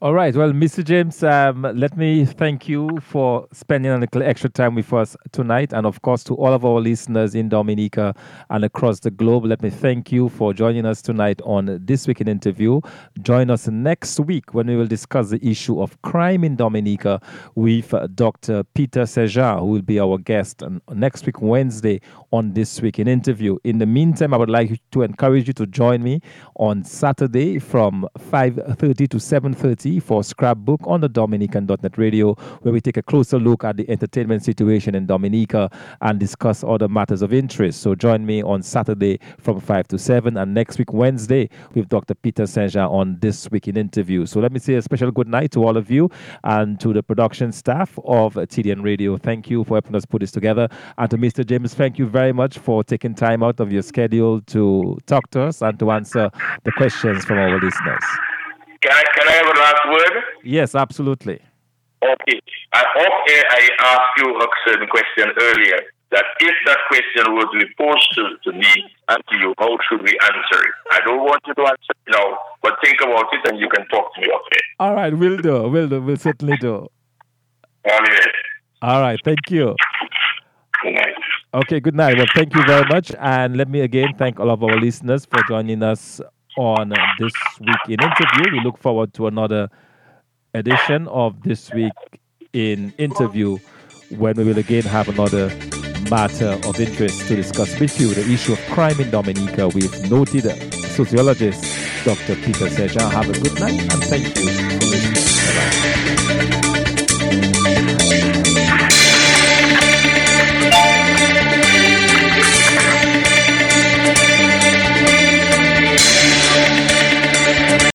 [0.00, 0.32] All right.
[0.32, 0.84] Well, Mr.
[0.84, 5.72] James, um, let me thank you for spending a little extra time with us tonight.
[5.72, 8.14] And of course, to all of our listeners in Dominica
[8.48, 12.20] and across the globe, let me thank you for joining us tonight on This Week
[12.20, 12.80] in Interview.
[13.22, 17.20] Join us next week when we will discuss the issue of crime in Dominica
[17.56, 18.62] with uh, Dr.
[18.74, 20.62] Peter Saint-Jean, who will be our guest
[20.94, 23.58] next week, Wednesday, on This Week in Interview.
[23.64, 26.20] In the meantime, I would like to encourage you to join me
[26.54, 32.98] on Saturday from 5.30 to 7.30 for Scrapbook on the Dominican.net radio, where we take
[32.98, 35.70] a closer look at the entertainment situation in Dominica
[36.02, 37.80] and discuss other matters of interest.
[37.80, 42.14] So join me on Saturday from 5 to 7 and next week, Wednesday, with Dr.
[42.14, 44.26] Peter Saint-Jean on This Week in Interview.
[44.26, 46.10] So let me say a special good night to all of you
[46.44, 49.16] and to the production staff of TDN Radio.
[49.16, 50.68] Thank you for helping us put this together.
[50.98, 51.46] And to Mr.
[51.46, 55.42] James, thank you very much for taking time out of your schedule to talk to
[55.42, 56.30] us and to answer
[56.64, 58.27] the questions from our listeners.
[58.80, 60.22] Can I, can I have a last word?
[60.44, 61.40] Yes, absolutely.
[62.02, 62.40] Okay.
[62.74, 65.80] I, okay, eh, I asked you a certain question earlier
[66.10, 68.72] that if that question were to be posed to, to me
[69.08, 70.74] and to you, how should we answer it?
[70.92, 73.86] I don't want you to answer it now, but think about it and you can
[73.88, 74.60] talk to me okay.
[74.78, 75.68] All right, we'll do.
[75.68, 76.00] We'll do.
[76.00, 76.74] We'll certainly do.
[76.74, 78.28] All right.
[78.80, 79.74] All right, thank you.
[80.82, 81.14] Good night.
[81.54, 82.16] Okay, good night.
[82.16, 83.12] Well, thank you very much.
[83.18, 86.20] And let me again thank all of our listeners for joining us
[86.58, 88.52] on uh, this week in interview.
[88.52, 89.70] We look forward to another
[90.54, 91.92] edition of this week
[92.52, 93.58] in interview
[94.16, 95.48] when we will again have another
[96.10, 100.44] matter of interest to discuss with you the issue of crime in Dominica with noted
[100.74, 101.62] sociologist
[102.04, 102.34] Dr.
[102.36, 103.10] Peter Saint-Jean.
[103.10, 106.07] Have a good night and thank you for listening.